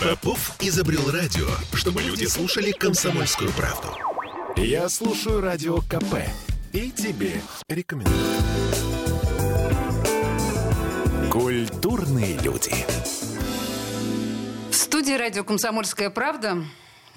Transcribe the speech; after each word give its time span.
Попов 0.00 0.52
изобрел 0.60 1.10
радио, 1.10 1.46
чтобы 1.74 2.02
люди 2.02 2.24
слушали 2.24 2.70
комсомольскую 2.72 3.50
правду. 3.52 3.88
Я 4.56 4.88
слушаю 4.88 5.40
радио 5.40 5.78
КП 5.82 6.16
и 6.72 6.90
тебе 6.90 7.40
рекомендую. 7.68 8.16
Культурные 11.30 12.38
люди. 12.38 12.72
В 14.70 14.74
студии 14.74 15.12
радио 15.12 15.44
«Комсомольская 15.44 16.10
правда» 16.10 16.64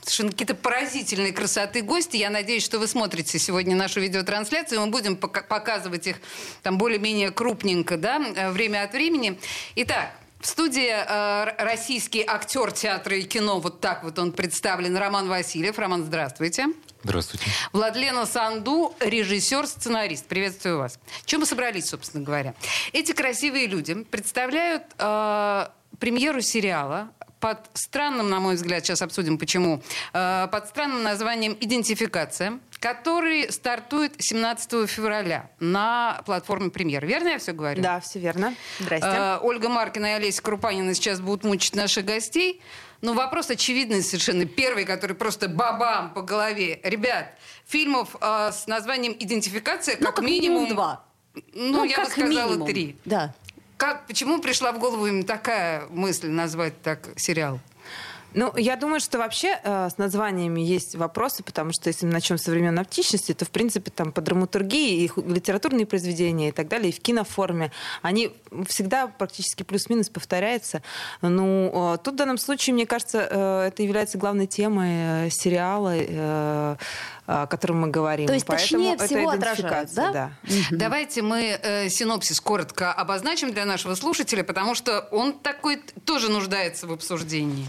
совершенно 0.02 0.32
какие-то 0.32 0.56
поразительные 0.56 1.32
красоты 1.32 1.82
гости. 1.82 2.18
Я 2.18 2.30
надеюсь, 2.30 2.64
что 2.64 2.80
вы 2.80 2.88
смотрите 2.88 3.40
сегодня 3.40 3.76
нашу 3.76 4.02
видеотрансляцию. 4.02 4.82
Мы 4.82 4.88
будем 4.88 5.16
пока- 5.16 5.44
показывать 5.44 6.08
их 6.08 6.18
там 6.62 6.78
более-менее 6.78 7.32
крупненько, 7.32 7.98
да, 7.98 8.22
э, 8.36 8.52
время 8.52 8.84
от 8.84 8.92
времени. 8.92 9.40
Итак, 9.76 10.14
в 10.44 10.46
студии 10.46 10.90
э, 10.92 11.56
российский 11.64 12.22
актер 12.28 12.74
театра 12.74 13.16
и 13.16 13.24
кино, 13.24 13.62
вот 13.62 13.80
так 13.80 14.04
вот 14.04 14.20
он 14.20 14.34
представлен, 14.34 14.98
Роман 14.98 15.30
Васильев. 15.30 15.80
Роман, 15.80 16.04
здравствуйте. 16.04 16.68
Здравствуйте. 17.02 17.46
Владлена 17.72 18.26
Санду, 18.26 18.94
режиссер, 19.00 19.66
сценарист. 19.66 20.26
Приветствую 20.26 20.80
вас. 20.80 21.00
Чем 21.26 21.40
мы 21.40 21.46
собрались, 21.46 21.88
собственно 21.88 22.26
говоря? 22.26 22.56
Эти 22.92 23.14
красивые 23.14 23.68
люди 23.68 23.94
представляют 24.04 24.84
э, 25.00 25.68
премьеру 25.98 26.42
сериала 26.42 27.10
под 27.44 27.70
странным, 27.74 28.30
на 28.30 28.40
мой 28.40 28.56
взгляд, 28.56 28.86
сейчас 28.86 29.02
обсудим 29.02 29.38
почему, 29.38 29.84
э, 30.14 30.48
под 30.50 30.66
странным 30.70 31.04
названием 31.04 31.58
«Идентификация», 31.60 32.60
который 32.80 33.52
стартует 33.52 34.14
17 34.18 34.88
февраля 34.90 35.50
на 35.60 36.22
платформе 36.26 36.70
«Премьер». 36.70 37.06
Верно 37.06 37.28
я 37.28 37.40
все 37.40 37.52
говорю? 37.52 37.84
Да, 37.84 38.00
все 38.00 38.20
верно. 38.20 38.56
Здрасте. 38.80 39.08
Э, 39.10 39.40
Ольга 39.42 39.68
Маркина 39.68 40.06
и 40.06 40.10
Олеся 40.12 40.42
Крупанина 40.42 40.94
сейчас 40.94 41.20
будут 41.20 41.44
мучить 41.44 41.76
наших 41.76 42.06
гостей. 42.06 42.62
Но 43.02 43.12
вопрос 43.12 43.50
очевидный 43.50 44.04
совершенно. 44.04 44.46
Первый, 44.46 44.86
который 44.86 45.18
просто 45.18 45.50
бабам 45.50 46.14
по 46.14 46.22
голове. 46.22 46.80
Ребят, 46.82 47.38
фильмов 47.66 48.16
э, 48.22 48.52
с 48.54 48.68
названием 48.68 49.18
«Идентификация» 49.20 49.98
Ну, 50.00 50.06
как, 50.06 50.16
как 50.16 50.24
минимум 50.24 50.70
два. 50.70 51.04
Ну, 51.54 51.84
я 51.84 51.98
бы 51.98 52.04
как 52.04 52.12
сказала 52.14 52.52
минимум. 52.52 52.68
три. 52.68 52.96
Да. 53.04 53.34
Как, 53.84 54.08
почему 54.08 54.40
пришла 54.40 54.72
в 54.72 54.80
голову 54.80 55.08
именно 55.08 55.26
такая 55.26 55.88
мысль 55.90 56.30
назвать 56.30 56.82
так 56.82 57.10
сериал? 57.18 57.60
Ну, 58.34 58.52
я 58.58 58.76
думаю, 58.76 59.00
что 59.00 59.18
вообще 59.18 59.60
э, 59.64 59.90
с 59.90 59.98
названиями 59.98 60.62
есть 60.62 60.96
вопросы, 60.96 61.44
потому 61.44 61.72
что 61.74 61.90
если 61.90 62.06
мы 62.06 62.14
начнем 62.14 62.38
с 62.38 62.44
современной 62.44 62.82
античности, 62.82 63.34
то, 63.34 63.46
в 63.46 63.50
принципе, 63.50 63.92
там 63.92 64.12
по 64.12 64.22
драматургии 64.22 65.06
и 65.06 65.12
литературные 65.28 65.86
произведения 65.86 66.50
и 66.50 66.52
так 66.52 66.68
далее, 66.68 66.90
и 66.90 66.94
в 66.94 67.00
киноформе, 67.00 67.72
они 68.02 68.32
всегда 68.68 69.08
практически 69.08 69.64
плюс-минус 69.64 70.10
повторяются. 70.10 70.82
Ну, 71.22 71.94
э, 71.94 71.98
тут 72.04 72.16
в 72.16 72.18
данном 72.18 72.38
случае, 72.38 72.74
мне 72.74 72.86
кажется, 72.86 73.28
э, 73.30 73.68
это 73.68 73.84
является 73.84 74.18
главной 74.18 74.48
темой 74.48 75.28
э, 75.28 75.30
сериала, 75.30 75.94
э, 75.96 76.76
о 77.26 77.48
котором 77.48 77.82
мы 77.82 77.88
говорим. 77.88 78.28
То 78.28 78.34
есть 78.34 78.46
точнее 78.46 78.98
Поэтому 78.98 79.08
всего 79.08 79.34
это 79.34 79.52
отражает, 79.52 79.90
идентификация, 79.90 80.12
да? 80.12 80.32
Давайте 80.72 81.22
мы 81.22 81.58
э, 81.62 81.90
синопсис 81.90 82.42
коротко 82.42 82.92
обозначим 82.92 83.54
для 83.54 83.66
нашего 83.66 83.96
слушателя, 83.96 84.44
потому 84.44 84.76
что 84.76 85.08
он 85.12 85.34
такой 85.34 85.78
тоже 86.06 86.30
нуждается 86.30 86.88
в 86.88 86.92
обсуждении. 86.92 87.68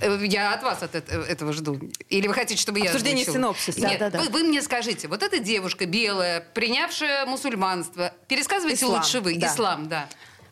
Э, 0.00 0.18
Я 0.24 0.54
от 0.54 0.62
вас 0.62 0.82
от 0.82 0.94
эт- 0.94 1.10
этого 1.26 1.52
жду. 1.52 1.78
Или 2.08 2.28
вы 2.28 2.34
хотите, 2.34 2.60
чтобы 2.60 2.78
я 2.80 2.86
Обсуждение 2.86 3.24
синопсиса. 3.24 3.80
Нет, 3.80 3.98
Да-да-да. 3.98 4.24
Вы, 4.24 4.28
вы 4.30 4.42
мне 4.44 4.62
скажите, 4.62 5.08
вот 5.08 5.22
эта 5.22 5.38
девушка 5.38 5.86
белая, 5.86 6.40
принявшая 6.54 7.26
мусульманство, 7.26 8.12
пересказывайте 8.28 8.84
Ислам, 8.84 9.00
лучше 9.02 9.20
вы. 9.20 9.36
да. 9.36 9.46
Ислам, 9.48 9.88
да. 9.88 10.08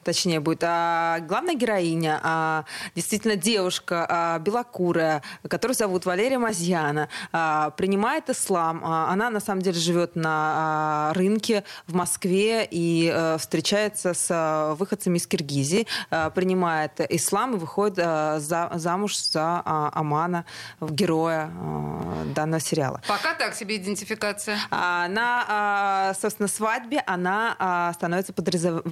Точнее 0.06 0.40
будет. 0.40 0.62
А 0.64 1.18
главная 1.20 1.54
героиня, 1.54 2.20
а, 2.22 2.64
действительно 2.94 3.36
девушка 3.36 4.06
а, 4.08 4.38
белокурая, 4.38 5.22
которую 5.48 5.74
зовут 5.76 6.06
Валерия 6.06 6.38
Мазьяна, 6.38 7.08
а, 7.32 7.70
принимает 7.70 8.30
ислам. 8.30 8.80
А, 8.84 9.10
она 9.12 9.28
на 9.30 9.40
самом 9.40 9.60
деле 9.62 9.78
живет 9.78 10.16
на 10.16 11.10
а, 11.10 11.12
рынке 11.14 11.64
в 11.86 11.94
Москве 11.94 12.66
и 12.70 13.10
а, 13.12 13.36
встречается 13.38 14.14
с 14.14 14.28
а, 14.30 14.74
выходцами 14.76 15.18
из 15.18 15.26
Киргизии, 15.26 15.86
а, 16.10 16.30
принимает 16.30 17.00
ислам 17.10 17.56
и 17.56 17.58
выходит 17.58 17.98
а, 18.00 18.38
за- 18.40 18.70
замуж 18.76 19.16
за 19.18 19.62
а, 19.64 19.90
Амана, 19.92 20.44
героя 20.80 21.50
а, 21.52 22.24
данного 22.34 22.60
сериала. 22.60 23.00
Пока 23.08 23.34
так 23.34 23.54
себе 23.54 23.76
идентификация. 23.76 24.56
А, 24.70 25.08
На, 25.08 25.44
а, 25.48 26.14
собственно, 26.20 26.48
свадьбе 26.48 27.02
она 27.06 27.56
а, 27.58 27.92
становится 27.94 28.32
подразов- 28.32 28.84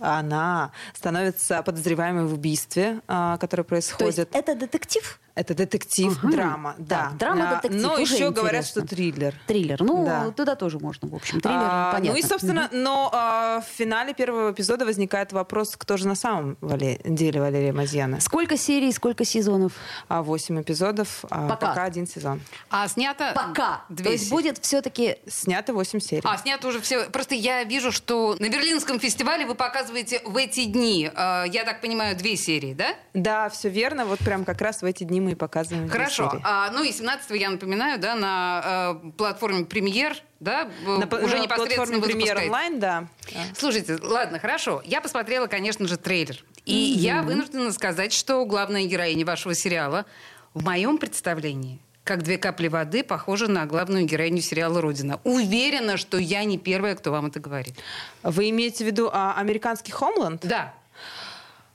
она 0.00 0.72
становится 0.94 1.62
подозреваемой 1.62 2.26
в 2.26 2.34
убийстве, 2.34 3.00
а, 3.08 3.38
которое 3.38 3.64
То 3.64 3.74
есть 3.76 3.96
происходит. 3.96 4.28
это 4.34 4.54
детектив? 4.54 5.20
Это 5.38 5.54
детектив, 5.54 6.18
Ага. 6.20 6.32
драма, 6.32 6.74
да. 6.78 6.96
Так, 7.10 7.16
драма, 7.16 7.48
А, 7.50 7.54
детектив, 7.56 7.80
Но 7.80 7.94
уже 7.94 8.14
еще 8.14 8.30
говорят, 8.32 8.64
интересно. 8.64 8.82
что 8.82 8.96
триллер. 8.96 9.34
Триллер. 9.46 9.80
Ну, 9.80 10.04
Да. 10.04 10.30
туда 10.32 10.56
тоже 10.56 10.80
можно, 10.80 11.06
в 11.08 11.14
общем. 11.14 11.40
Триллер, 11.40 11.60
А, 11.62 11.92
понятно. 11.92 12.10
ну 12.12 12.18
и, 12.18 12.22
собственно, 12.28 12.68
но 12.72 13.08
а, 13.12 13.60
в 13.60 13.64
финале 13.76 14.14
первого 14.14 14.50
эпизода 14.50 14.84
возникает 14.84 15.32
вопрос, 15.32 15.76
кто 15.76 15.96
же 15.96 16.08
на 16.08 16.16
самом 16.16 16.56
деле 16.60 17.40
Валерия 17.40 17.72
Мазьяна. 17.72 18.20
Сколько 18.20 18.56
серий, 18.56 18.90
сколько 18.90 19.24
сезонов? 19.24 19.74
А, 20.08 20.22
Восемь 20.24 20.60
эпизодов, 20.60 21.24
а, 21.30 21.48
Пока. 21.48 21.68
пока 21.68 21.84
один 21.84 22.08
сезон. 22.08 22.40
А 22.68 22.88
снято... 22.88 23.30
Пока. 23.36 23.84
Две 23.88 24.04
То 24.06 24.10
есть 24.10 24.24
серии. 24.24 24.34
будет 24.34 24.58
все-таки... 24.58 25.18
Снято 25.28 25.72
восемь 25.72 26.00
серий. 26.00 26.22
А, 26.24 26.36
снято 26.36 26.66
уже 26.66 26.80
все. 26.80 27.04
Просто 27.10 27.36
я 27.36 27.62
вижу, 27.62 27.92
что 27.92 28.34
на 28.40 28.48
Берлинском 28.48 28.98
фестивале 28.98 29.46
вы 29.46 29.54
показываете 29.54 30.20
в 30.24 30.36
эти 30.36 30.64
дни, 30.64 31.08
э, 31.14 31.44
я 31.46 31.62
так 31.64 31.80
понимаю, 31.80 32.16
две 32.16 32.36
серии, 32.36 32.74
да? 32.74 32.96
Да, 33.14 33.48
все 33.50 33.68
верно. 33.68 34.04
Вот 34.04 34.18
прям 34.18 34.44
как 34.44 34.60
раз 34.60 34.82
в 34.82 34.84
эти 34.84 35.04
дни 35.04 35.20
мы 35.20 35.27
и 35.28 35.34
показываем. 35.34 35.88
Хорошо. 35.88 36.40
А, 36.42 36.70
ну 36.70 36.82
и 36.82 36.92
17 36.92 37.30
я 37.32 37.50
напоминаю, 37.50 37.98
да, 37.98 38.14
на 38.14 39.00
э, 39.04 39.10
платформе 39.16 39.64
Премьер, 39.64 40.16
да, 40.40 40.68
э, 40.86 40.98
На, 40.98 41.06
уже 41.18 41.36
на 41.36 41.42
непосредственно 41.42 42.00
премьер 42.00 42.38
онлайн, 42.38 42.78
да. 42.80 43.08
Слушайте, 43.56 43.98
ладно, 44.02 44.38
хорошо. 44.38 44.82
Я 44.84 45.00
посмотрела, 45.00 45.46
конечно 45.46 45.86
же, 45.86 45.96
трейлер. 45.96 46.44
И 46.64 46.74
я 46.74 47.22
вынуждена 47.22 47.72
сказать, 47.72 48.12
что 48.12 48.44
главная 48.44 48.84
героиня 48.84 49.24
вашего 49.24 49.54
сериала 49.54 50.06
в 50.54 50.64
моем 50.64 50.98
представлении 50.98 51.80
как 52.08 52.22
две 52.22 52.38
капли 52.38 52.68
воды, 52.68 53.04
похожа 53.04 53.48
на 53.48 53.66
главную 53.66 54.06
героиню 54.06 54.40
сериала 54.40 54.80
«Родина». 54.80 55.20
Уверена, 55.24 55.98
что 55.98 56.16
я 56.16 56.42
не 56.44 56.56
первая, 56.56 56.94
кто 56.94 57.12
вам 57.12 57.26
это 57.26 57.38
говорит. 57.38 57.74
Вы 58.22 58.48
имеете 58.48 58.82
в 58.82 58.86
виду 58.86 59.10
а, 59.12 59.34
американский 59.36 59.92
Хомланд? 59.92 60.40
Да. 60.46 60.72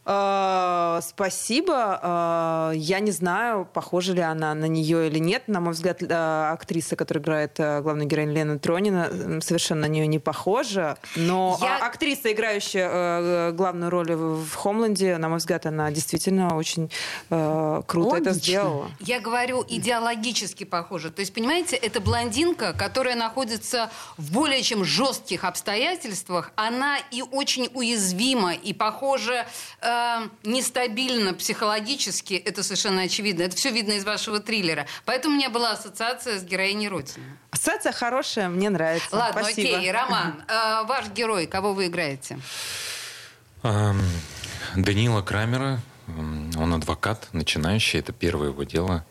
Э, 0.06 1.00
Спасибо. 1.02 2.00
Э, 2.04 2.72
Я 2.76 3.00
не 3.00 3.12
знаю, 3.12 3.68
похожа 3.74 4.14
ли 4.14 4.22
она 4.22 4.54
на 4.54 4.66
нее 4.66 5.08
или 5.08 5.20
нет. 5.20 5.44
На 5.48 5.60
мой 5.60 5.74
взгляд, 5.74 6.02
э, 6.02 6.08
актриса, 6.52 6.96
которая 6.96 7.24
играет 7.24 7.84
главную 7.84 8.08
героиню 8.08 8.34
Лена 8.34 8.60
Тронина, 8.60 9.42
совершенно 9.42 9.82
на 9.82 9.86
нее 9.88 10.08
не 10.08 10.20
похожа. 10.20 10.98
Но 11.16 11.58
Я- 11.62 11.78
а, 11.82 11.88
актриса, 11.88 12.32
играющая 12.32 12.90
э, 12.90 13.52
главную 13.54 13.90
роль 13.90 14.14
в 14.14 14.54
Хомленде, 14.56 15.18
на 15.18 15.30
мой 15.30 15.38
взгляд, 15.38 15.66
она 15.66 15.90
действительно 15.92 16.56
очень 16.56 16.90
круто 17.30 18.18
это 18.18 18.30
Логично. 18.30 18.34
сделала. 18.34 18.92
Я 19.00 19.20
говорю 19.20 19.64
идеологически 19.68 20.64
похоже. 20.66 21.12
То 21.12 21.22
есть, 21.22 21.34
понимаете, 21.34 21.76
это 21.76 22.00
блондинка, 22.02 22.74
которая 22.74 23.16
находится 23.16 23.90
в 24.18 24.32
более 24.34 24.62
чем 24.62 24.84
жестких 24.84 25.44
обстоятельствах. 25.44 26.52
Она 26.56 26.98
и 27.12 27.22
очень 27.22 27.70
уязвима, 27.74 28.54
и, 28.54 28.74
похоже, 28.74 29.46
э, 29.82 29.93
нестабильна 30.44 31.34
психологически. 31.34 32.34
Это 32.34 32.64
совершенно 32.64 33.04
очевидно. 33.04 33.44
Это 33.44 33.56
все 33.56 33.72
видно 33.72 33.94
из 33.94 34.06
вашего 34.06 34.40
триллера. 34.40 34.86
Поэтому 35.06 35.36
у 35.36 35.38
меня 35.38 35.50
была 35.50 35.72
ассоциация 35.72 36.40
с 36.40 36.44
героиней 36.44 36.88
Родины. 36.88 37.26
Ассоциация 37.52 37.92
хорошая, 37.92 38.50
мне 38.50 38.70
нравится. 38.70 39.16
Ладно, 39.16 39.44
Спасибо. 39.44 39.78
окей, 39.78 39.92
Роман, 39.92 40.44
э, 40.48 40.84
ваш 40.86 41.08
герой, 41.10 41.48
кого 41.48 41.74
вы 41.74 41.88
играете? 41.88 42.40
Данила 44.76 45.22
Крамера, 45.22 45.80
он 46.08 46.74
адвокат, 46.74 47.30
начинающий, 47.32 48.00
это 48.00 48.12
первое 48.12 48.50
его 48.50 48.64
дело 48.64 49.06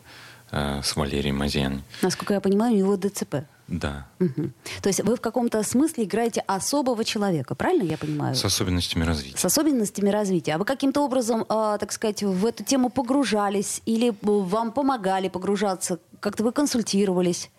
э, 0.53 0.81
с 0.83 0.95
Валерией 0.95 1.33
Мазьян. 1.33 1.81
Насколько 2.01 2.35
я 2.35 2.39
понимаю, 2.41 2.73
у 2.73 2.77
него 2.77 2.95
ДЦП. 2.95 3.35
Да, 3.67 4.05
Мгм. 4.19 4.53
То 4.81 4.89
есть 4.89 5.01
вы 5.03 5.15
в 5.15 5.21
каком-то 5.21 5.63
смысле 5.63 6.03
играете 6.03 6.41
особого 6.47 7.03
человека, 7.05 7.55
правильно 7.55 7.83
я 7.83 7.97
понимаю? 7.97 8.35
с 8.35 8.43
особенностями 8.45 9.03
развития. 9.05 9.37
С 9.37 9.45
особенностями 9.45 10.09
развития. 10.09 10.55
А 10.55 10.57
вы 10.57 10.65
каким-то 10.65 11.01
образом, 11.01 11.45
а, 11.49 11.77
так 11.77 11.91
сказать, 11.93 12.23
в 12.23 12.45
эту 12.45 12.63
тему 12.65 12.89
погружались 12.89 13.81
или 13.85 14.09
э, 14.09 14.13
вам 14.21 14.71
помогали 14.73 15.29
погружаться? 15.29 15.99
Как-то 16.19 16.43
вы 16.43 16.51
консультировались? 16.51 17.49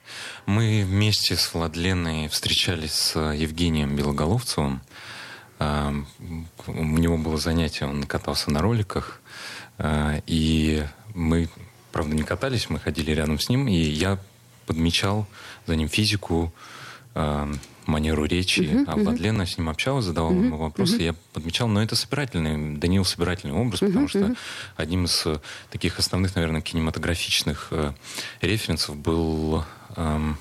Мы 0.46 0.84
вместе 0.86 1.36
с 1.36 1.52
Владленой 1.54 2.28
встречались 2.28 2.92
с 2.92 3.18
Евгением 3.32 3.96
Белоголовцевым. 3.96 4.80
М, 5.58 6.06
У 6.66 6.72
него 6.98 7.16
было 7.16 7.38
занятие, 7.38 7.86
он 7.86 8.04
катался 8.04 8.50
на 8.50 8.60
роликах. 8.60 9.20
А, 9.78 10.20
И 10.26 10.84
мы, 11.14 11.48
правда, 11.94 12.16
не 12.16 12.24
катались, 12.24 12.68
мы 12.68 12.80
ходили 12.80 13.12
рядом 13.12 13.38
с 13.38 13.48
ним, 13.48 13.68
и 13.68 13.76
я 13.76 14.18
подмечал 14.66 15.28
за 15.64 15.76
ним 15.76 15.88
физику, 15.88 16.52
э, 17.14 17.52
манеру 17.86 18.24
речи. 18.24 18.60
Uh-huh, 18.60 18.84
а 18.88 18.96
Владлена 18.96 19.44
uh-huh. 19.44 19.46
с 19.46 19.58
ним 19.58 19.68
общалась, 19.68 20.04
задавала 20.04 20.32
uh-huh, 20.32 20.44
ему 20.46 20.56
вопросы. 20.56 20.96
Uh-huh. 20.96 21.04
Я 21.04 21.14
подмечал, 21.32 21.68
но 21.68 21.82
это 21.82 21.94
собирательный, 21.94 22.78
Даниил 22.78 23.04
собирательный 23.04 23.54
образ, 23.54 23.82
uh-huh, 23.82 23.86
потому 23.86 24.08
что 24.08 24.18
uh-huh. 24.18 24.36
одним 24.76 25.04
из 25.04 25.24
э, 25.24 25.38
таких 25.70 26.00
основных, 26.00 26.34
наверное, 26.34 26.62
кинематографичных 26.62 27.68
э, 27.70 27.92
референсов 28.40 28.96
был... 28.96 29.64
Э, 29.96 30.34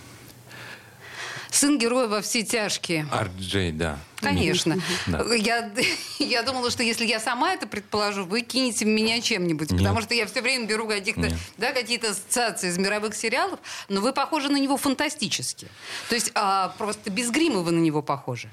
Сын 1.53 1.77
героя 1.77 2.07
во 2.07 2.21
все 2.21 2.41
тяжкие. 2.41 3.07
Арджей, 3.11 3.71
да. 3.71 3.99
Конечно. 4.15 4.75
Да. 5.05 5.23
Я, 5.35 5.71
я 6.19 6.41
думала, 6.41 6.71
что 6.71 6.81
если 6.81 7.05
я 7.05 7.19
сама 7.19 7.53
это 7.53 7.67
предположу, 7.67 8.25
вы 8.25 8.41
кинете 8.41 8.85
меня 8.85 9.21
чем-нибудь. 9.21 9.69
Нет. 9.69 9.79
Потому 9.79 10.01
что 10.01 10.15
я 10.15 10.25
все 10.25 10.41
время 10.41 10.65
беру 10.65 10.87
каких-то, 10.87 11.29
да, 11.59 11.71
какие-то 11.71 12.09
ассоциации 12.09 12.69
из 12.69 12.79
мировых 12.79 13.13
сериалов, 13.13 13.59
но 13.87 14.01
вы 14.01 14.13
похожи 14.13 14.49
на 14.49 14.57
него 14.57 14.77
фантастически. 14.77 15.67
То 16.09 16.15
есть 16.15 16.31
а, 16.33 16.73
просто 16.79 17.11
без 17.11 17.29
грима 17.29 17.59
вы 17.59 17.71
на 17.71 17.79
него 17.79 18.01
похожи. 18.01 18.49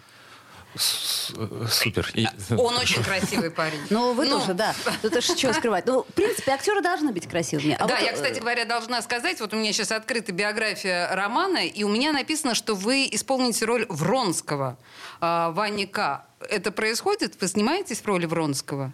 Супер. 0.77 2.13
Он 2.51 2.77
очень 2.77 3.03
красивый 3.03 3.51
парень. 3.51 3.81
Ну, 3.91 4.13
вы 4.15 4.27
ну. 4.27 4.39
тоже, 4.39 4.55
да. 4.55 4.75
Уж 5.03 5.25
что 5.25 5.53
скрывать. 5.53 5.87
Ну, 5.87 6.03
в 6.03 6.15
принципе, 6.15 6.53
актеры 6.53 6.81
должны 6.81 7.13
быть 7.13 7.29
красивыми. 7.29 7.77
А 7.79 7.87
да, 7.87 7.99
я, 7.99 8.13
кстати 8.13 8.39
говоря, 8.39 8.65
должна 8.65 9.03
сказать, 9.03 9.41
вот 9.41 9.53
у 9.53 9.57
меня 9.57 9.73
сейчас 9.73 9.91
открыта 9.91 10.33
биография 10.33 11.13
романа, 11.15 11.67
и 11.67 11.83
у 11.83 11.89
меня 11.89 12.13
написано, 12.13 12.55
что 12.55 12.75
вы 12.75 13.09
исполните 13.11 13.65
роль 13.65 13.87
Вронского, 13.89 14.79
э, 15.21 15.51
Вани 15.51 15.87
К. 15.87 16.25
Это 16.49 16.71
происходит? 16.71 17.41
Вы 17.41 17.49
снимаетесь 17.49 18.01
в 18.01 18.07
роли 18.07 18.27
Вронского? 18.27 18.93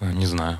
Э, 0.00 0.12
не 0.12 0.26
знаю. 0.26 0.58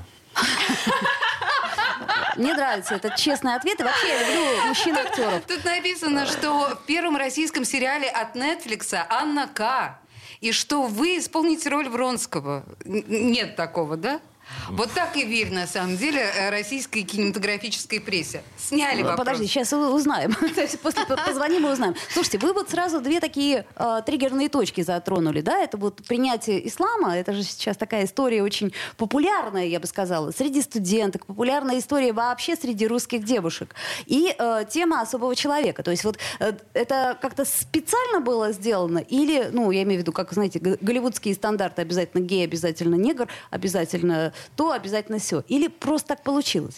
Мне 2.35 2.53
нравится 2.53 2.95
этот 2.95 3.15
честный 3.15 3.55
ответ. 3.55 3.79
И 3.79 3.83
вообще 3.83 4.07
я 4.09 4.27
люблю 4.27 4.67
мужчин-актеров. 4.67 5.45
Тут 5.47 5.63
написано, 5.63 6.25
что 6.25 6.75
в 6.75 6.85
первом 6.85 7.15
российском 7.15 7.63
сериале 7.63 8.09
от 8.09 8.35
Netflix 8.35 8.93
Анна 9.09 9.47
К 9.47 9.97
и 10.45 10.51
что 10.51 10.83
вы 10.83 11.17
исполните 11.17 11.69
роль 11.69 11.89
Вронского. 11.89 12.63
Нет 12.85 13.55
такого, 13.55 13.97
да? 13.97 14.21
Вот 14.69 14.91
так 14.93 15.15
и 15.17 15.25
верь, 15.25 15.51
на 15.51 15.67
самом 15.67 15.97
деле, 15.97 16.19
э, 16.19 16.49
российской 16.49 17.03
кинематографической 17.03 17.99
прессе. 17.99 18.43
Сняли 18.57 19.01
вопрос. 19.01 19.19
Подожди, 19.19 19.47
сейчас 19.47 19.73
узнаем. 19.73 20.33
После 20.83 21.05
позвоним 21.05 21.67
и 21.67 21.71
узнаем. 21.71 21.95
Слушайте, 22.11 22.39
вы 22.39 22.53
вот 22.53 22.69
сразу 22.69 23.01
две 23.01 23.19
такие 23.19 23.65
э, 23.75 24.01
триггерные 24.05 24.49
точки 24.49 24.81
затронули, 24.81 25.41
да? 25.41 25.59
Это 25.59 25.77
вот 25.77 26.03
принятие 26.07 26.67
ислама, 26.67 27.15
это 27.15 27.33
же 27.33 27.43
сейчас 27.43 27.77
такая 27.77 28.05
история 28.05 28.43
очень 28.43 28.73
популярная, 28.97 29.65
я 29.65 29.79
бы 29.79 29.87
сказала, 29.87 30.31
среди 30.31 30.61
студенток, 30.61 31.25
популярная 31.25 31.79
история 31.79 32.13
вообще 32.13 32.55
среди 32.55 32.87
русских 32.87 33.23
девушек. 33.23 33.75
И 34.05 34.35
э, 34.37 34.65
тема 34.69 35.01
особого 35.01 35.35
человека. 35.35 35.83
То 35.83 35.91
есть 35.91 36.03
вот 36.03 36.17
э, 36.39 36.53
это 36.73 37.17
как-то 37.21 37.45
специально 37.45 38.19
было 38.19 38.51
сделано 38.51 38.99
или, 38.99 39.49
ну, 39.51 39.71
я 39.71 39.83
имею 39.83 39.99
в 39.99 40.01
виду, 40.01 40.11
как, 40.11 40.31
знаете, 40.33 40.59
голливудские 40.59 41.35
стандарты, 41.35 41.81
обязательно 41.81 42.21
гей, 42.21 42.43
обязательно 42.43 42.95
негр, 42.95 43.27
обязательно 43.51 44.33
то 44.55 44.71
обязательно 44.71 45.19
все. 45.19 45.43
Или 45.47 45.67
просто 45.67 46.09
так 46.09 46.23
получилось? 46.23 46.77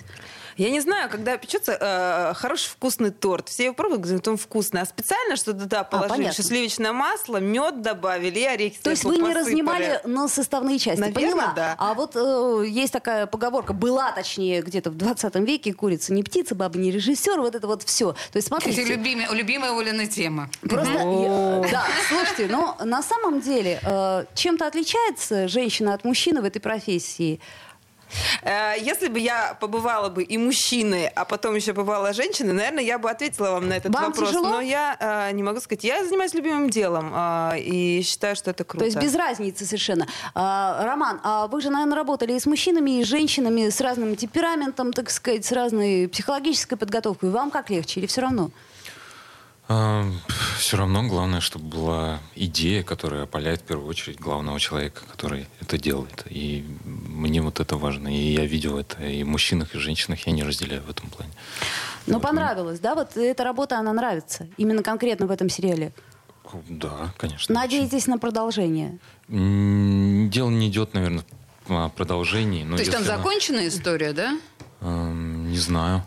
Я 0.57 0.71
не 0.71 0.79
знаю, 0.79 1.07
когда 1.09 1.37
печется 1.37 1.77
э, 1.79 2.33
хороший 2.33 2.69
вкусный 2.69 3.11
торт, 3.11 3.47
все 3.47 3.65
его 3.65 3.75
пробуют, 3.75 4.01
говорят, 4.01 4.27
он 4.27 4.37
вкусный, 4.37 4.81
а 4.81 4.85
специально 4.85 5.35
что-то 5.35 5.59
туда 5.61 5.83
положили, 5.83 6.25
а, 6.25 6.33
сливочное 6.33 6.93
масло, 6.93 7.37
мед 7.37 7.83
добавили 7.83 8.39
и 8.39 8.43
орехи. 8.43 8.79
То 8.81 8.89
есть 8.89 9.03
вы 9.03 9.19
не 9.19 9.33
разнимали 9.33 10.01
на 10.03 10.27
составные 10.27 10.79
части, 10.79 10.99
Наверное, 10.99 11.31
поняла? 11.31 11.53
да. 11.55 11.75
А 11.77 11.93
вот 11.93 12.15
э, 12.15 12.63
есть 12.67 12.91
такая 12.91 13.27
поговорка, 13.27 13.73
была 13.73 14.11
точнее 14.11 14.63
где-то 14.63 14.89
в 14.89 14.95
20 14.95 15.35
веке, 15.35 15.73
курица 15.73 16.11
не 16.11 16.23
птица, 16.23 16.55
баба 16.55 16.79
не 16.79 16.89
режиссер, 16.89 17.39
вот 17.39 17.53
это 17.53 17.67
вот 17.67 17.83
все. 17.83 18.13
То 18.13 18.37
есть 18.37 18.47
смотрите. 18.47 18.81
Это 18.81 18.91
любимая, 18.93 19.31
любимая 19.31 19.77
Олина 19.77 20.07
тема. 20.07 20.49
Просто, 20.61 20.91
я, 20.91 21.71
да, 21.71 21.85
слушайте, 22.09 22.47
но 22.51 22.75
на 22.83 23.03
самом 23.03 23.41
деле 23.41 23.79
э, 23.83 24.25
чем-то 24.33 24.65
отличается 24.65 25.47
женщина 25.47 25.93
от 25.93 26.03
мужчины 26.03 26.41
в 26.41 26.45
этой 26.45 26.59
профессии? 26.59 27.39
Э, 28.41 28.73
если 28.79 29.07
бы 29.07 29.19
я 29.19 29.55
побывала 29.59 30.09
бы 30.09 30.23
и 30.23 30.37
мужчиной, 30.37 31.07
а 31.07 31.25
потом 31.25 31.55
еще 31.55 31.73
побывала 31.73 32.13
женщиной, 32.13 32.53
наверное, 32.53 32.83
я 32.83 32.97
бы 32.97 33.09
ответила 33.09 33.51
вам 33.51 33.67
на 33.67 33.73
этот 33.73 33.93
вам 33.93 34.05
вопрос. 34.05 34.29
Тяжело? 34.29 34.49
Но 34.49 34.61
я 34.61 34.97
э, 34.99 35.31
не 35.33 35.43
могу 35.43 35.59
сказать. 35.59 35.83
Я 35.83 36.03
занимаюсь 36.05 36.33
любимым 36.33 36.69
делом 36.69 37.11
э, 37.13 37.59
и 37.59 38.01
считаю, 38.03 38.35
что 38.35 38.51
это 38.51 38.63
круто. 38.63 38.79
То 38.79 38.85
есть 38.85 38.97
без 38.97 39.15
разницы 39.15 39.65
совершенно. 39.65 40.07
А, 40.33 40.83
Роман, 40.85 41.19
а 41.23 41.47
вы 41.47 41.61
же, 41.61 41.69
наверное, 41.69 41.95
работали 41.95 42.33
и 42.33 42.39
с 42.39 42.45
мужчинами, 42.45 42.99
и 42.99 43.03
с 43.03 43.07
женщинами, 43.07 43.69
с 43.69 43.81
разным 43.81 44.15
темпераментом, 44.15 44.93
так 44.93 45.09
сказать, 45.09 45.45
с 45.45 45.51
разной 45.51 46.07
психологической 46.07 46.77
подготовкой. 46.77 47.29
Вам 47.29 47.51
как 47.51 47.69
легче 47.69 47.99
или 47.99 48.07
все 48.07 48.21
равно? 48.21 48.51
Все 49.67 50.77
равно 50.77 51.03
главное, 51.03 51.41
чтобы 51.41 51.65
была 51.65 52.19
идея, 52.35 52.83
которая 52.83 53.23
опаляет 53.23 53.61
в 53.61 53.63
первую 53.63 53.89
очередь 53.89 54.17
главного 54.17 54.59
человека, 54.59 55.01
который 55.11 55.47
это 55.59 55.77
делает. 55.77 56.23
И 56.29 56.65
мне 56.85 57.41
вот 57.41 57.59
это 57.59 57.75
важно. 57.75 58.07
И 58.07 58.33
я 58.33 58.45
видел 58.45 58.77
это 58.77 59.03
и 59.03 59.23
в 59.23 59.27
мужчинах, 59.27 59.75
и 59.75 59.77
в 59.77 59.81
женщинах. 59.81 60.25
Я 60.25 60.31
не 60.31 60.43
разделяю 60.43 60.83
в 60.83 60.89
этом 60.89 61.09
плане. 61.09 61.31
Но 62.05 62.15
вот. 62.15 62.23
понравилось, 62.23 62.79
да? 62.79 62.95
Вот 62.95 63.17
эта 63.17 63.43
работа, 63.43 63.77
она 63.77 63.91
нравится? 63.91 64.47
Именно 64.55 64.83
конкретно 64.83 65.27
в 65.27 65.31
этом 65.31 65.49
сериале? 65.49 65.91
Да, 66.69 67.13
конечно. 67.17 67.53
Надеетесь 67.53 68.03
очень. 68.03 68.13
на 68.13 68.19
продолжение? 68.19 68.99
Дело 69.27 70.49
не 70.49 70.69
идет, 70.69 70.93
наверное, 70.93 71.25
о 71.67 71.89
продолжении. 71.89 72.63
Но 72.63 72.77
То 72.77 72.83
есть 72.83 72.93
там 72.93 73.03
она... 73.03 73.17
законченная 73.17 73.67
история, 73.67 74.13
да? 74.13 74.39
Эм, 74.79 75.51
не 75.51 75.57
знаю. 75.57 76.03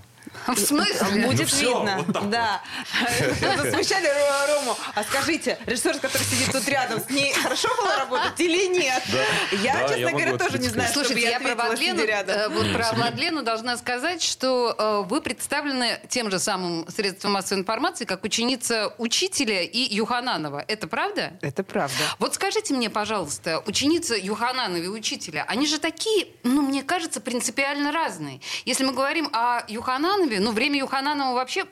В 0.54 0.58
смысле? 0.58 1.26
Будет 1.26 1.48
все, 1.48 1.78
видно. 1.78 2.04
Вот 2.06 2.30
да. 2.30 2.60
Засмущали 3.40 4.08
Рому. 4.48 4.76
А 4.94 5.02
скажите, 5.04 5.58
режиссер, 5.66 5.98
который 5.98 6.22
сидит 6.24 6.52
тут 6.52 6.66
рядом, 6.68 7.00
с 7.00 7.10
ней 7.10 7.32
хорошо 7.32 7.68
было 7.76 7.96
работать 7.96 8.38
или 8.40 8.66
нет? 8.66 9.02
Да. 9.12 9.56
Я, 9.62 9.88
честно 9.88 10.10
говоря, 10.10 10.36
тоже 10.36 10.58
не 10.58 10.68
знаю, 10.68 10.92
Слушайте, 10.92 11.22
я, 11.22 11.30
я 11.30 11.40
про 11.40 11.54
Владлену, 11.54 12.02
э, 12.02 12.48
вот 12.48 12.72
про 12.72 12.92
Владлену 12.92 13.42
должна 13.42 13.76
сказать, 13.76 14.22
что 14.22 14.74
э, 14.76 15.08
вы 15.08 15.20
представлены 15.20 16.00
тем 16.08 16.30
же 16.30 16.38
самым 16.38 16.88
средством 16.88 17.32
массовой 17.32 17.60
информации, 17.60 18.04
как 18.04 18.24
ученица 18.24 18.94
учителя 18.98 19.62
и 19.62 19.94
Юхананова. 19.94 20.64
Это 20.66 20.86
правда? 20.86 21.38
Это 21.42 21.62
правда. 21.62 21.96
Вот 22.18 22.34
скажите 22.34 22.74
мне, 22.74 22.90
пожалуйста, 22.90 23.62
ученица 23.66 24.16
Юхананова 24.16 24.82
и 24.82 24.88
учителя, 24.88 25.44
они 25.48 25.66
же 25.66 25.78
такие, 25.78 26.28
ну, 26.42 26.62
мне 26.62 26.82
кажется, 26.82 27.20
принципиально 27.20 27.92
разные. 27.92 28.40
Если 28.64 28.84
мы 28.84 28.92
говорим 28.92 29.28
о 29.32 29.62
Юхананове, 29.68 30.39
Юханове, 30.40 30.44
ну, 30.44 30.52
время 30.52 30.78
Юхананова 30.78 31.34
вообще 31.34 31.66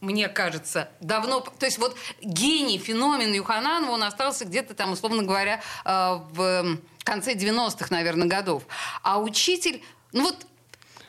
мне 0.00 0.28
кажется, 0.28 0.88
давно... 1.00 1.38
То 1.40 1.66
есть 1.66 1.78
вот 1.78 1.96
гений, 2.20 2.76
феномен 2.78 3.32
Юхананова, 3.32 3.92
он 3.92 4.02
остался 4.02 4.44
где-то 4.44 4.74
там, 4.74 4.90
условно 4.90 5.22
говоря, 5.22 5.60
э, 5.84 6.18
в 6.32 6.76
конце 7.04 7.34
90-х, 7.34 7.86
наверное, 7.90 8.26
годов. 8.26 8.64
А 9.04 9.20
учитель... 9.20 9.80
Ну 10.10 10.24
вот 10.24 10.44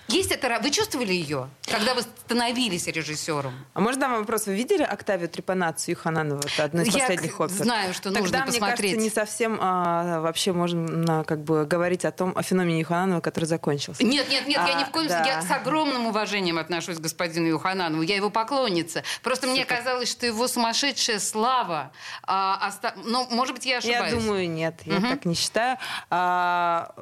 есть 0.08 0.32
это... 0.32 0.60
Вы 0.62 0.72
чувствовали 0.72 1.14
ее, 1.14 1.50
когда 1.66 1.94
вы 1.94 2.02
становились 2.02 2.88
режиссером? 2.88 3.54
А 3.74 3.80
можно 3.80 4.10
вам 4.10 4.20
вопрос? 4.20 4.46
Вы 4.46 4.56
видели 4.56 4.84
Октавию 4.84 5.30
Трепанацию 5.30 5.94
Юхананова? 5.94 6.42
Это 6.46 6.66
одна 6.66 6.84
из 6.84 6.88
Я 6.88 7.02
последних 7.02 7.40
опер. 7.40 7.54
знаю, 7.54 7.94
что 7.94 8.04
Тогда, 8.12 8.20
нужно 8.20 8.38
мне 8.38 8.46
посмотреть. 8.48 8.92
кажется, 8.92 9.04
не 9.04 9.10
совсем 9.10 9.58
а, 9.62 10.20
вообще 10.22 10.54
можно 10.54 11.24
как 11.24 11.44
бы 11.44 11.66
говорить 11.66 12.06
о 12.06 12.12
том, 12.12 12.34
о 12.36 12.44
феномене 12.44 12.82
Юхананова, 12.82 13.22
который 13.22 13.46
закончился. 13.46 14.04
Нет, 14.04 14.30
нет, 14.30 14.48
нет, 14.48 14.60
а, 14.64 14.70
я 14.70 14.80
ни 14.80 14.84
в 14.84 14.90
коем 14.90 15.08
случае... 15.08 15.24
Да. 15.24 15.34
Я 15.34 15.42
с 15.42 15.52
огромным 15.52 16.08
уважением 16.08 16.58
отношусь 16.58 16.98
к 16.98 17.02
господину 17.02 17.48
Юхананову. 17.48 18.02
Я 18.02 18.16
его 18.16 18.30
поклонница. 18.30 19.04
Просто 19.22 19.48
Супер. 19.48 19.54
мне 19.54 19.66
казалось, 19.66 20.12
что 20.12 20.26
его 20.26 20.48
сумасшедшая 20.48 21.20
слава... 21.20 21.92
А, 22.24 22.68
оста... 22.68 22.94
Ну, 23.04 23.28
может 23.30 23.56
быть, 23.56 23.66
я 23.66 23.78
ошибаюсь. 23.78 24.14
Я 24.14 24.20
думаю, 24.20 24.50
нет. 24.50 24.82
Я 24.86 24.98
угу. 24.98 25.08
так 25.08 25.26
не 25.26 25.36
считаю. 25.36 25.78
А, 26.10 26.94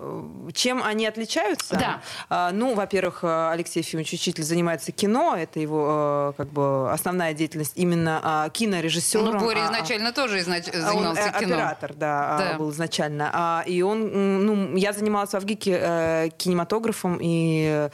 чем 0.53 0.84
они 0.84 1.05
отличаются? 1.05 1.75
Да. 1.75 2.01
А, 2.29 2.51
ну, 2.51 2.75
во-первых, 2.91 3.24
Алексей 3.24 3.71
Алексей 3.71 3.79
Ефимович 3.79 4.13
Учитель 4.13 4.43
занимается 4.43 4.91
кино, 4.91 5.36
это 5.38 5.60
его 5.60 6.33
э, 6.33 6.33
как 6.36 6.50
бы 6.50 6.91
основная 6.91 7.33
деятельность 7.33 7.74
именно 7.75 8.19
а, 8.21 8.50
кинорежиссером. 8.50 9.25
Ну, 9.25 9.39
Боря 9.39 9.63
а, 9.63 9.67
изначально 9.67 10.10
а, 10.10 10.12
тоже 10.12 10.39
изнач... 10.39 10.65
занимался 10.65 11.31
он, 11.33 11.39
кино. 11.39 11.55
оператор, 11.55 11.93
да, 11.93 12.38
да, 12.38 12.57
был 12.57 12.71
изначально. 12.71 13.63
И 13.65 13.81
он, 13.81 14.45
ну, 14.45 14.75
я 14.75 14.91
занималась 14.91 15.29
в 15.29 15.36
Авгике 15.36 15.77
э, 15.79 16.29
кинематографом 16.38 17.17
и 17.21 17.89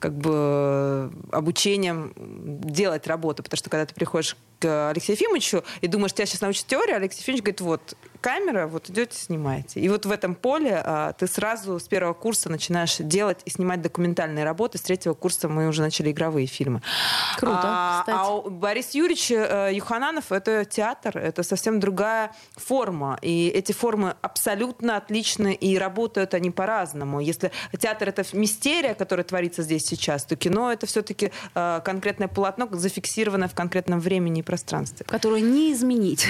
как 0.00 0.14
бы 0.14 1.12
обучением 1.30 2.12
делать 2.16 3.06
работу, 3.06 3.44
потому 3.44 3.58
что 3.58 3.70
когда 3.70 3.86
ты 3.86 3.94
приходишь 3.94 4.36
к 4.62 4.90
Алексею 4.90 5.16
Ефимовичу 5.16 5.64
и 5.80 5.88
думаешь, 5.88 6.12
тебя 6.12 6.26
сейчас 6.26 6.40
научат 6.40 6.66
теорию, 6.66 6.96
Алексей 6.96 7.20
Ефимович 7.20 7.42
говорит, 7.42 7.60
вот, 7.60 7.96
камера, 8.22 8.68
вот 8.68 8.88
идете, 8.88 9.18
снимаете. 9.18 9.80
И 9.80 9.88
вот 9.88 10.06
в 10.06 10.10
этом 10.10 10.34
поле 10.34 10.80
а, 10.82 11.12
ты 11.12 11.26
сразу 11.26 11.78
с 11.78 11.88
первого 11.88 12.14
курса 12.14 12.48
начинаешь 12.48 12.96
делать 12.98 13.40
и 13.44 13.50
снимать 13.50 13.82
документальные 13.82 14.44
работы. 14.44 14.78
С 14.78 14.82
третьего 14.82 15.14
курса 15.14 15.48
мы 15.48 15.66
уже 15.66 15.82
начали 15.82 16.12
игровые 16.12 16.46
фильмы. 16.46 16.80
Круто, 17.38 17.60
а, 17.64 18.00
кстати. 18.00 18.18
А 18.18 18.50
Борис 18.50 18.92
Юрьевич 18.92 19.32
э, 19.32 19.70
Юхананов— 19.74 20.26
это 20.30 20.64
театр, 20.64 21.18
это 21.18 21.42
совсем 21.42 21.80
другая 21.80 22.30
форма. 22.56 23.18
И 23.22 23.48
эти 23.48 23.72
формы 23.72 24.14
абсолютно 24.22 24.96
отличны, 24.96 25.52
и 25.52 25.76
работают 25.76 26.34
они 26.34 26.50
по-разному. 26.52 27.18
Если 27.18 27.50
театр— 27.78 28.08
это 28.10 28.24
мистерия, 28.32 28.94
которая 28.94 29.24
творится 29.24 29.62
здесь 29.62 29.82
сейчас, 29.84 30.24
то 30.24 30.36
кино— 30.36 30.72
это 30.72 30.86
все-таки 30.86 31.32
э, 31.54 31.80
конкретное 31.84 32.28
полотно, 32.28 32.68
зафиксированное 32.70 33.48
в 33.48 33.54
конкретном 33.54 33.98
времени 33.98 34.40
и 34.40 34.42
пространстве. 34.52 35.06
Которую 35.08 35.42
не 35.42 35.72
изменить. 35.72 36.28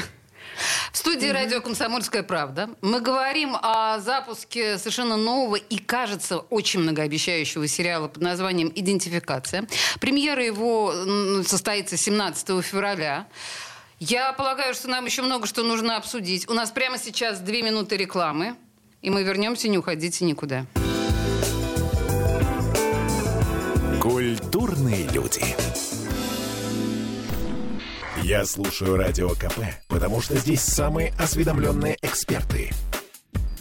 В 0.93 0.97
студии 0.97 1.27
радио 1.27 1.61
«Комсомольская 1.61 2.23
правда» 2.23 2.71
мы 2.81 3.01
говорим 3.01 3.57
о 3.61 3.99
запуске 3.99 4.79
совершенно 4.79 5.17
нового 5.17 5.57
и, 5.57 5.79
кажется, 5.79 6.39
очень 6.39 6.81
многообещающего 6.81 7.67
сериала 7.67 8.07
под 8.07 8.23
названием 8.23 8.71
«Идентификация». 8.73 9.67
Премьера 9.99 10.45
его 10.45 10.95
состоится 11.45 11.97
17 11.97 12.65
февраля. 12.65 13.27
Я 13.99 14.33
полагаю, 14.35 14.73
что 14.75 14.87
нам 14.89 15.05
еще 15.05 15.23
много 15.23 15.49
что 15.49 15.65
нужно 15.65 15.97
обсудить. 15.97 16.49
У 16.49 16.53
нас 16.53 16.71
прямо 16.71 16.99
сейчас 16.99 17.41
две 17.41 17.63
минуты 17.63 17.97
рекламы, 17.97 18.55
и 19.01 19.11
мы 19.11 19.25
вернемся, 19.25 19.67
не 19.67 19.79
уходите 19.79 20.25
никуда. 20.25 20.67
Культурные 24.01 25.09
люди. 25.09 25.43
Я 28.33 28.47
слушаю 28.47 28.97
Радио 28.97 29.29
КП, 29.29 29.59
потому 29.89 30.23
что 30.23 30.39
здесь 30.39 30.63
самые 30.63 31.13
осведомленные 31.19 31.99
эксперты. 32.01 32.71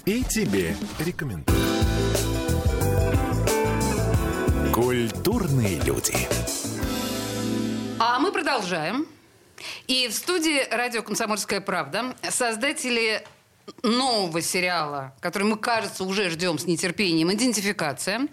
И 0.06 0.24
тебе 0.24 0.78
рекомендую. 0.98 1.60
Культурные 4.74 5.78
люди. 5.82 6.16
А 8.00 8.18
мы 8.20 8.32
продолжаем. 8.32 9.08
И 9.88 10.08
в 10.08 10.14
студии 10.14 10.66
радио 10.74 11.04
«Комсомольская 11.04 11.60
правда» 11.60 12.16
создатели 12.30 13.26
нового 13.84 14.42
сериала, 14.42 15.14
который 15.20 15.44
мы, 15.44 15.58
кажется, 15.58 16.06
уже 16.06 16.30
ждем 16.30 16.58
с 16.58 16.66
нетерпением, 16.66 17.30
«Идентификация». 17.34 18.30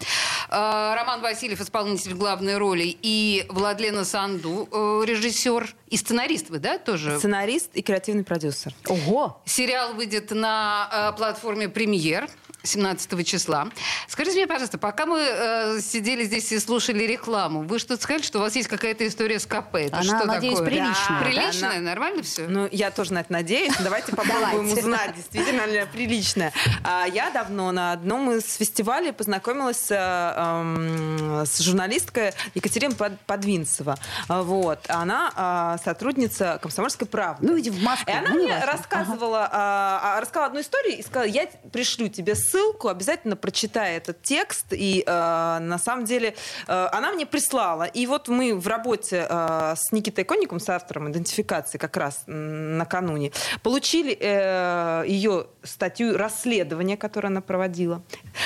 Э, 0.49 0.95
Роман 0.95 1.21
Васильев, 1.21 1.61
исполнитель 1.61 2.15
главной 2.15 2.57
роли, 2.57 2.97
и 3.03 3.47
Владлена 3.49 4.05
Санду, 4.05 4.69
э, 4.71 5.05
режиссер 5.07 5.75
и 5.89 5.97
сценарист 5.97 6.51
вы, 6.51 6.59
да, 6.59 6.79
тоже? 6.79 7.19
Сценарист 7.19 7.71
и 7.75 7.83
креативный 7.83 8.25
продюсер. 8.25 8.73
Ого! 8.87 9.41
Сериал 9.45 9.95
выйдет 9.95 10.31
на 10.31 11.13
э, 11.13 11.17
платформе 11.17 11.69
«Премьер». 11.69 12.29
17 12.65 13.27
числа. 13.27 13.69
Скажите 14.09 14.37
мне, 14.39 14.47
пожалуйста, 14.47 14.79
пока 14.79 15.07
мы 15.07 15.21
э, 15.21 15.81
сидели 15.81 16.25
здесь 16.25 16.51
и 16.53 16.59
слушали 16.59 17.05
рекламу, 17.05 17.63
вы 17.63 17.79
что-то 17.79 18.03
сказали, 18.03 18.23
что 18.23 18.39
у 18.39 18.43
вас 18.43 18.57
есть 18.57 18.69
какая-то 18.69 19.07
история 19.07 19.39
с 19.39 19.47
КП? 19.47 19.77
Это 19.77 19.99
Она, 19.99 20.03
что 20.19 20.27
надеюсь, 20.27 20.55
такое? 20.59 20.71
приличная. 20.71 21.19
Да. 21.21 21.25
Приличная? 21.25 21.73
Да, 21.75 21.81
Нормально 21.81 22.23
все? 22.23 22.49
Ну, 22.49 22.69
я 22.73 22.91
тоже 22.91 23.13
на 23.13 23.21
это 23.21 23.33
надеюсь. 23.33 23.73
Давайте 23.79 24.15
попробуем 24.15 24.73
узнать, 24.73 25.15
действительно 25.15 25.67
ли 25.67 25.87
приличная. 25.93 26.53
А, 26.85 27.07
Я 27.07 27.31
давно 27.31 27.71
на 27.73 27.93
одном 27.93 28.31
из 28.33 28.57
фестивалей 28.57 29.13
познакомилась 29.13 29.79
с, 29.79 29.91
эм, 29.95 31.47
с 31.47 31.59
журналисткой 31.61 32.33
Екатериной 32.55 32.97
Под- 32.97 33.21
Подвинцева. 33.21 33.97
А, 34.29 34.43
Вот. 34.43 34.81
Она 34.89 35.33
а, 35.37 35.79
сотрудница 35.85 36.59
«Комсомольской 36.61 37.07
правды». 37.07 37.47
Ну, 37.47 37.55
видимо, 37.55 37.77
в 37.77 37.83
Москве. 37.83 38.13
И 38.13 38.17
она 38.17 38.31
ну, 38.31 38.43
мне 38.43 38.65
рассказывала, 38.65 40.19
рассказала 40.21 40.47
одну 40.47 40.61
историю 40.61 40.99
и 40.99 41.03
сказала, 41.03 41.29
я 41.29 41.47
пришлю 41.73 42.09
тебе 42.09 42.35
ссылку, 42.51 42.89
обязательно 42.89 43.37
прочитай 43.37 43.97
этот 43.97 44.23
текст. 44.23 44.67
И 44.73 45.05
а, 45.07 45.61
на 45.61 45.79
самом 45.79 46.05
деле 46.05 46.35
а, 46.67 46.89
она 46.93 47.13
мне 47.13 47.27
прислала. 47.27 47.85
И 47.85 48.07
вот 48.07 48.29
мы 48.29 48.55
в 48.55 48.67
работе 48.67 49.27
а, 49.29 49.75
с 49.77 49.93
Никитой 49.93 50.25
Конником, 50.25 50.61
с 50.61 50.69
автором 50.69 51.11
идентификации 51.11 51.79
как 51.79 51.97
раз 51.97 52.25
накануне, 52.27 53.33
получили 53.63 54.17
э, 54.21 55.05
ее 55.07 55.47
статью 55.63 56.17
расследования, 56.17 56.97
которое 56.97 57.29
она 57.29 57.41
проводила. 57.41 58.03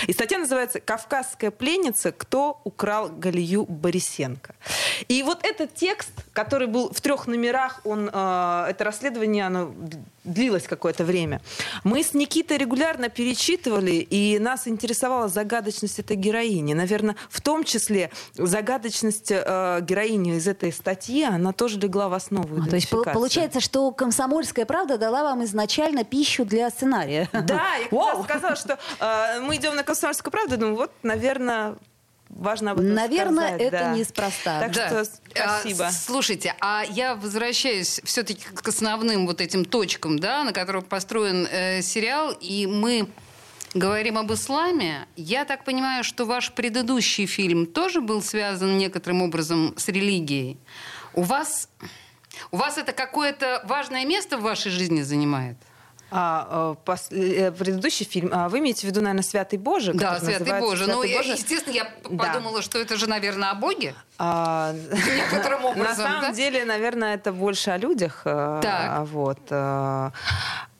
И 0.06 0.12
статья 0.12 0.38
называется 0.38 0.80
«Кавказская 0.80 1.50
пленница. 1.50 2.12
Кто 2.12 2.60
украл 2.64 3.08
Галию 3.08 3.64
Борисенко?». 3.64 4.54
И 5.08 5.22
вот 5.22 5.44
этот 5.44 5.74
текст, 5.74 6.12
который 6.32 6.66
был 6.66 6.92
в 6.92 7.00
трех 7.00 7.26
номерах, 7.26 7.80
он, 7.84 8.10
э, 8.12 8.66
это 8.68 8.84
расследование, 8.84 9.46
оно 9.46 9.74
длилось 10.24 10.64
какое-то 10.64 11.04
время. 11.04 11.40
Мы 11.84 12.02
с 12.02 12.14
Никитой 12.14 12.58
регулярно 12.58 13.08
перечитывали, 13.08 13.91
и 14.00 14.38
нас 14.38 14.66
интересовала 14.68 15.28
загадочность 15.28 15.98
этой 15.98 16.16
героини. 16.16 16.74
Наверное, 16.74 17.16
в 17.30 17.40
том 17.40 17.64
числе 17.64 18.10
загадочность 18.34 19.30
э, 19.30 19.78
героини 19.82 20.36
из 20.36 20.46
этой 20.46 20.72
статьи, 20.72 21.24
она 21.24 21.52
тоже 21.52 21.78
легла 21.78 22.08
в 22.08 22.14
основу 22.14 22.62
А, 22.62 22.68
то 22.68 22.76
есть 22.76 22.90
получается, 22.90 23.60
что 23.60 23.90
«Комсомольская 23.92 24.66
правда» 24.66 24.98
дала 24.98 25.22
вам 25.22 25.44
изначально 25.44 26.04
пищу 26.04 26.44
для 26.44 26.70
сценария. 26.70 27.28
Да, 27.32 27.76
я 27.76 27.88
раз 27.90 28.24
сказала, 28.24 28.56
что 28.56 28.78
э, 29.00 29.40
мы 29.40 29.56
идем 29.56 29.74
на 29.76 29.82
комсомольскую 29.82 30.32
правду, 30.32 30.56
думаю, 30.56 30.76
вот, 30.76 30.92
наверное, 31.02 31.76
важно 32.32 32.72
об 32.72 32.80
этом 32.80 32.94
Наверное, 32.94 33.48
сказать, 33.48 33.62
это 33.62 33.78
да. 33.78 33.94
неспроста. 33.94 34.60
Так 34.60 34.72
Да. 34.72 34.88
что 34.88 35.04
спасибо. 35.04 35.86
А, 35.86 35.92
слушайте, 35.92 36.54
а 36.60 36.84
я 36.88 37.14
возвращаюсь 37.14 38.00
все-таки 38.04 38.42
к 38.42 38.66
основным 38.68 39.26
вот 39.26 39.40
этим 39.40 39.64
точкам, 39.64 40.18
да, 40.18 40.44
на 40.44 40.52
которых 40.52 40.86
построен 40.86 41.46
э, 41.50 41.82
сериал, 41.82 42.34
и 42.40 42.66
мы 42.66 43.08
говорим 43.74 44.18
об 44.18 44.32
исламе. 44.32 45.06
Я 45.16 45.44
так 45.44 45.64
понимаю, 45.64 46.04
что 46.04 46.24
ваш 46.24 46.52
предыдущий 46.52 47.26
фильм 47.26 47.66
тоже 47.66 48.00
был 48.00 48.22
связан 48.22 48.78
некоторым 48.78 49.22
образом 49.22 49.74
с 49.76 49.88
религией. 49.88 50.58
У 51.14 51.22
вас, 51.22 51.68
у 52.50 52.56
вас 52.56 52.78
это 52.78 52.92
какое-то 52.92 53.62
важное 53.64 54.04
место 54.06 54.38
в 54.38 54.42
вашей 54.42 54.70
жизни 54.70 55.02
занимает? 55.02 55.56
А, 56.14 56.74
э, 56.86 56.90
пос- 56.90 57.10
э, 57.10 57.50
предыдущий 57.52 58.04
фильм, 58.04 58.28
а, 58.32 58.48
вы 58.50 58.58
имеете 58.58 58.82
в 58.82 58.84
виду, 58.90 59.00
наверное, 59.00 59.22
«Святый 59.22 59.58
Божий»? 59.58 59.94
Да, 59.94 60.18
Святый 60.20 60.40
называется 60.40 60.60
Боже. 60.68 60.86
Ну, 60.86 60.92
«Святый 61.02 61.10
я- 61.10 61.16
Божий». 61.18 61.32
естественно, 61.32 61.74
я 61.74 61.84
Да. 62.10 62.24
подумала, 62.32 62.60
что 62.62 62.78
это 62.78 62.96
же, 62.96 63.08
наверное, 63.08 63.50
о 63.50 63.54
Боге. 63.54 63.94
А, 64.18 64.74
Некоторым 65.32 65.64
образом, 65.64 65.84
На 65.88 65.94
самом 65.94 66.20
да? 66.20 66.32
деле, 66.32 66.64
наверное, 66.66 67.14
это 67.14 67.32
больше 67.32 67.70
о 67.70 67.78
людях. 67.78 68.22
э, 68.26 68.60
Так. 68.62 69.06
Вот. 69.08 69.38
э, 69.50 70.10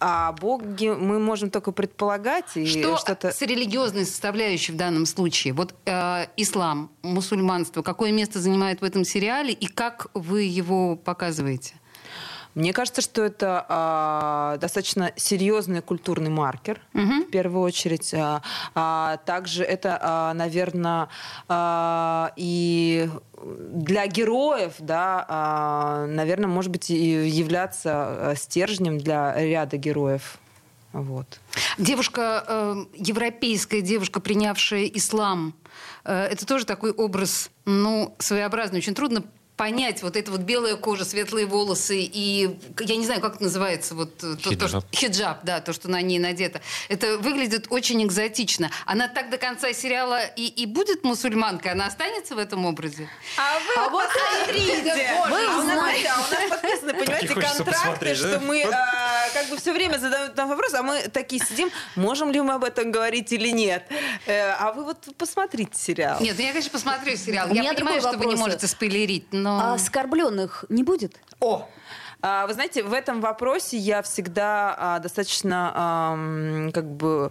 А 0.05 0.33
Боге 0.33 0.95
мы 0.95 1.19
можем 1.21 1.49
только 1.51 1.71
предполагать. 1.73 2.57
И 2.57 2.67
Что 2.67 2.97
что-то... 2.97 3.31
с 3.31 3.41
религиозной 3.41 4.05
составляющей 4.05 4.73
в 4.73 4.77
данном 4.77 5.07
случае? 5.07 5.53
Вот 5.55 5.75
э, 5.87 6.27
ислам, 6.37 6.91
мусульманство, 7.03 7.83
какое 7.83 8.11
место 8.12 8.41
занимает 8.41 8.81
в 8.81 8.85
этом 8.85 9.05
сериале 9.05 9.53
и 9.53 9.67
как 9.67 10.09
вы 10.15 10.43
его 10.43 10.97
показываете? 10.97 11.75
Мне 12.54 12.73
кажется, 12.73 13.00
что 13.00 13.23
это 13.25 13.64
а, 13.68 14.56
достаточно 14.59 15.12
серьезный 15.16 15.80
культурный 15.80 16.30
маркер, 16.30 16.80
Мгм. 16.92 17.23
в 17.25 17.30
первую 17.30 17.62
очередь. 17.62 18.12
А, 18.14 18.42
а 18.75 19.16
также 19.18 19.64
это, 19.64 20.32
наверное, 20.35 21.09
и 22.37 23.09
для 23.44 24.06
героев, 24.06 24.75
да, 24.78 26.06
наверное, 26.09 26.49
может 26.49 26.71
быть, 26.71 26.90
и 26.90 27.28
являться 27.28 27.90
а, 28.30 28.35
стержнем 28.37 28.99
для 28.99 29.35
ряда 29.35 29.76
героев. 29.78 30.38
Вот. 30.92 31.40
Девушка, 31.78 32.44
э, 32.47 32.85
европейская 32.94 33.80
девушка, 33.80 34.21
принявшая 34.21 34.85
ислам, 34.85 35.54
э, 36.04 36.25
это 36.25 36.44
тоже 36.47 36.66
такой 36.66 36.90
образ, 36.92 37.50
ну, 37.64 38.14
своеобразный. 38.18 38.78
Очень 38.80 38.94
трудно 38.94 39.25
понять 39.56 40.02
вот 40.02 40.16
это 40.16 40.30
вот 40.30 40.40
белая 40.40 40.76
кожа, 40.76 41.04
светлые 41.04 41.47
волосы 41.47 42.00
и 42.00 42.59
я 42.80 42.97
не 42.97 43.04
знаю, 43.04 43.21
как 43.21 43.35
это 43.37 43.44
называется, 43.44 43.94
вот 43.94 44.23
э, 44.25 44.37
то, 44.37 44.56
то, 44.56 44.68
что- 44.68 44.80
Хиджаб. 44.80 44.85
хиджаб, 44.94 45.44
да, 45.44 45.61
то, 45.61 45.73
что 45.73 45.88
на 45.88 46.00
ней 46.00 46.18
надето. 46.18 46.61
Это 46.88 47.18
выглядит 47.18 47.66
очень 47.71 48.02
экзотично. 48.04 48.71
Она 48.87 49.09
так 49.09 49.30
до 49.30 49.38
конца 49.38 49.73
сериала 49.73 50.25
и, 50.25 50.47
и 50.47 50.66
будет 50.66 51.04
мусульманкой, 51.04 51.73
она 51.73 51.87
останется 51.87 52.35
в 52.35 52.38
этом 52.38 52.64
образе? 52.66 53.09
А 53.37 53.59
вы 53.85 53.90
вот 53.90 54.09
посмотрите! 54.09 54.92
Вы 55.28 55.47
А 55.47 55.59
у 55.59 55.62
нас, 55.62 55.78
а 55.78 56.21
у 56.21 56.30
нас 56.32 56.50
подписаны, 56.50 56.94
понимаете, 56.94 57.28
контракты, 57.28 58.04
да? 58.06 58.14
что 58.14 58.40
мы 58.40 58.62
а, 58.64 59.28
как 59.35 59.49
бы 59.49 59.56
все 59.59 59.73
время 59.73 59.99
задают 59.99 60.37
нам 60.37 60.49
вопрос, 60.49 60.75
а 60.75 60.82
мы 60.82 61.02
такие 61.09 61.44
сидим, 61.44 61.71
можем 61.94 62.32
ли 62.32 62.40
мы 62.40 62.54
об 62.54 62.64
этом 62.64 62.90
говорить 62.90 63.32
или 63.32 63.49
нет. 63.49 63.85
Э, 64.26 64.50
А 64.52 64.73
вы 64.73 64.85
вот 64.85 64.99
посмотрите 65.18 65.73
сериал. 65.78 66.21
Нет, 66.21 66.37
ну 66.38 66.44
я, 66.44 66.50
конечно, 66.52 66.71
посмотрю 66.71 67.16
сериал. 67.16 67.50
У 67.50 67.54
Я 67.54 67.75
понимаю, 67.75 68.00
что 68.00 68.16
вы 68.16 68.26
не 68.26 68.37
можете 68.37 68.66
спойлерить, 68.66 69.32
но... 69.42 69.58
А 69.61 69.75
оскорбленных 69.75 70.64
не 70.68 70.82
будет? 70.84 71.16
О! 71.40 71.68
А, 72.20 72.46
Вы 72.46 72.54
знаете, 72.54 72.82
в 72.84 72.92
этом 72.92 73.20
вопросе 73.20 73.76
я 73.76 74.00
всегда 74.02 74.75
а, 74.78 74.99
достаточно 75.00 76.70
как 76.72 76.87
бы 76.87 77.30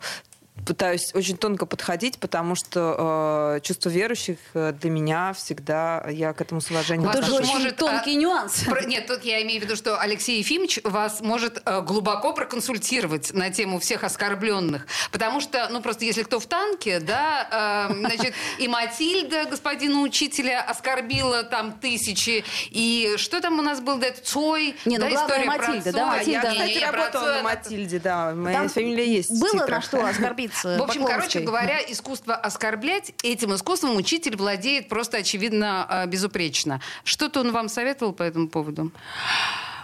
пытаюсь 0.65 1.13
очень 1.13 1.37
тонко 1.37 1.65
подходить, 1.65 2.19
потому 2.19 2.55
что 2.55 3.57
э, 3.57 3.59
чувство 3.61 3.89
верующих 3.89 4.37
э, 4.53 4.73
для 4.79 4.89
меня 4.89 5.33
всегда 5.33 6.05
я 6.09 6.33
к 6.33 6.41
этому 6.41 6.61
с 6.61 6.69
уважением 6.69 7.09
Это 7.09 7.23
же 7.23 7.33
очень 7.33 7.47
может, 7.47 7.77
тонкий 7.77 8.15
а, 8.15 8.19
нюанс. 8.19 8.63
Про- 8.65 8.85
Нет, 8.85 9.07
тут 9.07 9.23
я 9.23 9.41
имею 9.41 9.61
в 9.61 9.63
виду, 9.63 9.75
что 9.75 9.99
Алексей 9.99 10.39
Ефимович 10.39 10.79
вас 10.83 11.21
может 11.21 11.61
э, 11.65 11.81
глубоко 11.81 12.33
проконсультировать 12.33 13.33
на 13.33 13.49
тему 13.49 13.79
всех 13.79 14.03
оскорбленных. 14.03 14.85
Потому 15.11 15.41
что, 15.41 15.67
ну, 15.69 15.81
просто 15.81 16.05
если 16.05 16.23
кто 16.23 16.39
в 16.39 16.45
танке, 16.45 16.99
да, 16.99 17.87
э, 17.89 17.93
значит, 17.93 18.33
и 18.59 18.67
Матильда, 18.67 19.45
господина 19.45 20.01
учителя, 20.01 20.61
оскорбила 20.61 21.43
там 21.43 21.73
тысячи, 21.73 22.43
и 22.69 23.15
что 23.17 23.41
там 23.41 23.57
у 23.57 23.61
нас 23.61 23.79
был, 23.81 23.97
да, 23.97 24.07
это 24.07 24.21
Цой, 24.23 24.75
Не, 24.85 24.97
ну, 24.97 25.05
да, 25.05 25.11
главное 25.11 25.37
история 25.37 25.57
про 25.57 25.67
Матильда, 25.67 25.91
да, 25.91 25.99
Цоя. 25.99 26.03
А 26.03 26.17
Матильда. 26.17 26.47
я, 26.47 26.51
кстати, 26.51 26.79
про 26.79 26.91
работала 26.91 27.33
на 27.33 27.43
Матильде, 27.43 27.99
да. 27.99 28.31
Моя 28.35 28.57
Там 28.57 28.69
фамилия 28.69 29.11
есть. 29.11 29.39
Было 29.39 29.65
на 29.65 29.81
что 29.81 30.05
оскорбить 30.05 30.40
оскорбиться. 30.47 30.77
В 30.77 30.83
общем, 30.83 31.05
короче 31.05 31.39
говоря, 31.39 31.79
искусство 31.87 32.35
оскорблять, 32.35 33.13
этим 33.23 33.53
искусством 33.55 33.95
учитель 33.95 34.35
владеет 34.35 34.89
просто, 34.89 35.17
очевидно, 35.17 35.87
э, 35.89 36.07
безупречно. 36.07 36.81
Что-то 37.03 37.41
он 37.41 37.51
вам 37.51 37.69
советовал 37.69 38.13
по 38.13 38.23
этому 38.23 38.47
поводу? 38.47 38.91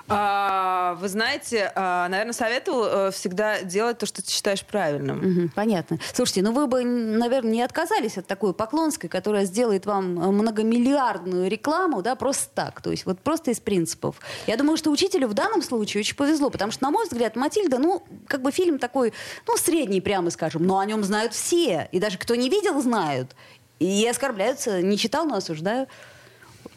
А, 0.10 0.96
вы 1.00 1.10
знаете, 1.10 1.72
а, 1.76 2.08
наверное, 2.08 2.34
советовал 2.34 2.86
э, 2.86 3.12
всегда 3.12 3.62
делать 3.62 3.98
то, 3.98 4.06
что 4.06 4.22
ты 4.22 4.32
считаешь 4.32 4.64
правильным. 4.64 5.18
Мгм, 5.18 5.50
понятно. 5.50 6.00
Слушайте, 6.14 6.42
ну 6.44 6.54
вы 6.54 6.68
бы, 6.68 6.84
наверное, 6.84 7.52
не 7.52 7.62
отказались 7.62 8.18
от 8.18 8.26
такой 8.26 8.54
Поклонской, 8.54 9.10
которая 9.10 9.46
сделает 9.46 9.86
вам 9.86 10.20
э, 10.20 10.32
многомиллиардную 10.32 11.50
рекламу, 11.50 12.02
да, 12.02 12.16
просто 12.16 12.50
так, 12.54 12.82
то 12.82 12.92
есть 12.92 13.06
вот 13.06 13.20
просто 13.20 13.52
из 13.52 13.60
принципов. 13.60 14.20
Я 14.46 14.56
думаю, 14.56 14.78
что 14.78 14.92
учителю 14.92 15.28
в 15.28 15.34
данном 15.34 15.62
случае 15.62 16.02
очень 16.02 16.16
повезло, 16.16 16.50
потому 16.50 16.72
что, 16.72 16.84
на 16.84 16.92
мой 16.92 17.06
взгляд, 17.06 17.36
Матильда, 17.36 17.78
ну, 17.78 18.04
как 18.28 18.42
бы 18.42 18.52
фильм 18.52 18.80
такой, 18.80 19.14
ну, 19.46 19.58
средний, 19.58 20.00
прямо 20.00 20.30
скажем, 20.30 20.66
но 20.66 20.80
о 20.80 20.86
нем 20.86 21.04
знают 21.04 21.34
все, 21.34 21.90
и 21.92 22.00
даже 22.00 22.18
кто 22.18 22.36
не 22.36 22.50
видел, 22.50 22.82
знают. 22.82 23.36
И 23.80 24.08
оскорбляются, 24.08 24.82
не 24.82 24.98
читал, 24.98 25.26
но 25.26 25.36
осуждаю. 25.36 25.88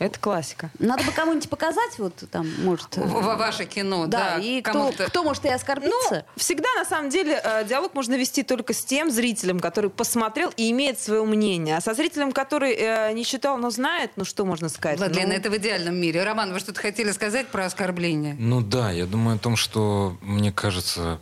Это 0.00 0.18
классика. 0.18 0.70
Надо 0.78 1.04
бы 1.04 1.12
кому-нибудь 1.12 1.50
показать, 1.50 1.98
вот 1.98 2.14
там, 2.30 2.50
может... 2.64 2.96
В- 2.96 3.36
ваше 3.36 3.66
кино, 3.66 4.06
да, 4.06 4.36
да. 4.36 4.42
и 4.42 4.62
кто, 4.62 4.72
кому-то. 4.72 5.04
кто 5.04 5.22
может 5.22 5.44
и 5.44 5.50
оскорбиться? 5.50 5.92
Ну, 6.10 6.22
всегда, 6.36 6.68
на 6.78 6.86
самом 6.86 7.10
деле, 7.10 7.38
э, 7.44 7.66
диалог 7.66 7.92
можно 7.92 8.14
вести 8.14 8.42
только 8.42 8.72
с 8.72 8.82
тем 8.82 9.10
зрителем, 9.10 9.60
который 9.60 9.90
посмотрел 9.90 10.50
и 10.56 10.70
имеет 10.70 10.98
свое 10.98 11.22
мнение. 11.24 11.76
А 11.76 11.82
со 11.82 11.92
зрителем, 11.92 12.32
который 12.32 12.72
э, 12.72 13.12
не 13.12 13.26
читал, 13.26 13.58
но 13.58 13.68
знает, 13.68 14.12
ну 14.16 14.24
что 14.24 14.46
можно 14.46 14.70
сказать? 14.70 14.98
Владлен, 14.98 15.28
Ну, 15.28 15.34
это 15.34 15.50
в 15.50 15.56
идеальном 15.58 15.96
мире. 15.96 16.24
Роман, 16.24 16.54
вы 16.54 16.60
что-то 16.60 16.80
хотели 16.80 17.10
сказать 17.12 17.48
про 17.48 17.66
оскорбление? 17.66 18.36
Ну 18.38 18.62
да, 18.62 18.90
я 18.92 19.04
думаю 19.04 19.36
о 19.36 19.38
том, 19.38 19.56
что, 19.56 20.16
мне 20.22 20.50
кажется, 20.50 21.18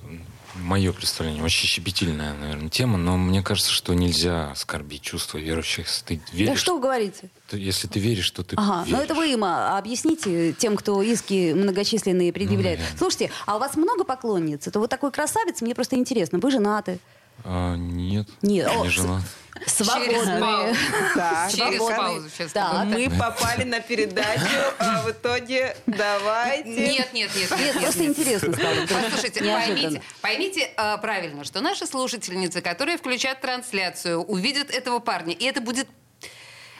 мое 0.62 0.92
представление, 0.92 1.42
очень 1.42 1.66
щепетильная, 1.68 2.34
наверное, 2.34 2.68
тема, 2.68 2.98
но 2.98 3.16
мне 3.16 3.42
кажется, 3.42 3.72
что 3.72 3.94
нельзя 3.94 4.50
оскорбить 4.50 5.02
чувства 5.02 5.38
верующих. 5.38 5.86
Если 5.86 6.04
ты 6.04 6.16
Да 6.16 6.22
веришь, 6.36 6.58
что 6.60 6.74
вы 6.74 6.80
говорите? 6.80 7.30
то- 7.48 7.56
если 7.56 7.88
ты 7.88 7.98
веришь, 7.98 8.24
что 8.24 8.42
ты 8.42 8.56
Ага, 8.56 8.80
ну 8.86 8.96
веришь. 8.96 9.04
это 9.04 9.14
вы 9.14 9.32
им 9.32 9.44
а, 9.44 9.78
объясните, 9.78 10.52
тем, 10.52 10.76
кто 10.76 11.00
иски 11.02 11.52
многочисленные 11.54 12.32
предъявляет. 12.32 12.78
Ну, 12.78 12.84
наверное. 12.84 12.98
Слушайте, 12.98 13.30
а 13.46 13.56
у 13.56 13.58
вас 13.58 13.76
много 13.76 14.04
поклонниц? 14.04 14.66
Это 14.66 14.78
вот 14.80 14.90
такой 14.90 15.10
красавец, 15.10 15.60
мне 15.62 15.74
просто 15.74 15.96
интересно. 15.96 16.38
Вы 16.38 16.50
женаты? 16.50 16.98
А, 17.44 17.76
нет, 17.76 18.26
Нет, 18.42 18.66
я 18.66 18.80
о, 18.80 18.84
не 18.84 18.90
женат. 18.90 19.22
Свободные. 19.66 20.74
Через 21.50 21.78
свободный. 21.78 21.96
паузу 21.96 22.30
сейчас. 22.30 22.52
Так. 22.52 22.84
Мы 22.86 23.10
попали 23.10 23.64
на 23.64 23.80
передачу, 23.80 24.44
а 24.78 25.02
в 25.02 25.10
итоге 25.10 25.76
давайте. 25.86 26.68
Нет, 26.68 27.12
нет, 27.12 27.30
нет, 27.34 27.50
нет, 27.50 27.50
Нет, 27.50 27.74
нет, 27.74 27.82
просто 27.82 28.00
нет. 28.02 28.10
интересно 28.18 28.52
стало. 28.54 28.74
Послушайте, 29.02 29.40
поймите, 29.42 30.02
поймите 30.20 30.70
а, 30.76 30.96
правильно, 30.98 31.44
что 31.44 31.60
наши 31.60 31.86
слушательницы, 31.86 32.60
которые 32.60 32.98
включат 32.98 33.40
трансляцию, 33.40 34.22
увидят 34.22 34.70
этого 34.70 35.00
парня, 35.00 35.34
и 35.34 35.44
это 35.44 35.60
будет, 35.60 35.88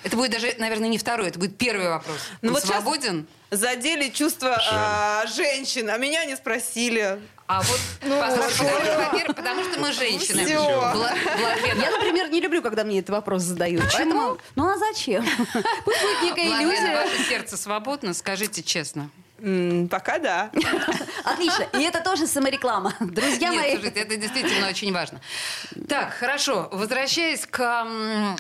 это 0.05 0.17
будет 0.17 0.31
даже, 0.31 0.55
наверное, 0.59 0.89
не 0.89 0.99
второй, 0.99 1.29
это 1.29 1.39
будет 1.41 1.59
первый 1.59 1.89
вопрос. 1.89 2.19
Ну 2.43 2.49
Он 2.51 2.55
вот 2.55 2.65
свободен? 2.65 3.27
Задели 3.51 4.09
чувства 4.11 4.57
а, 4.71 5.27
женщин, 5.27 5.89
а 5.91 5.97
меня 5.99 6.25
не 6.27 6.37
спросили. 6.37 7.19
А 7.49 7.63
вот, 7.63 7.81
что, 8.53 8.65
во-первых, 8.65 9.35
потому 9.35 9.65
что 9.65 9.81
мы 9.81 9.91
женщины. 9.93 10.45
Владлена, 10.45 11.83
Я, 11.83 11.91
например, 11.91 12.29
не 12.29 12.43
люблю, 12.43 12.61
когда 12.61 12.85
мне 12.85 12.99
этот 12.99 13.11
вопрос 13.11 13.43
задают. 13.43 13.85
Поэтому, 13.95 14.37
ну 14.55 14.69
а 14.69 14.77
зачем? 14.77 15.25
Пусть 15.85 16.03
будет 16.03 16.23
некая 16.23 16.45
иллюзия. 16.61 16.95
ваше 16.95 17.25
сердце 17.27 17.57
свободно, 17.57 18.13
скажите 18.13 18.63
честно. 18.63 19.09
Пока 19.91 20.19
да. 20.19 20.51
Отлично. 21.25 21.67
И 21.75 21.83
это 21.83 22.01
тоже 22.01 22.27
самореклама. 22.27 22.95
Друзья 22.99 23.51
Нет, 23.51 23.63
мои. 23.63 23.73
слушайте, 23.75 24.01
это 24.01 24.17
действительно 24.17 24.69
очень 24.69 24.93
важно. 24.93 25.21
Так, 25.89 26.13
хорошо. 26.13 26.69
Возвращаясь 26.73 27.47
к 27.47 27.87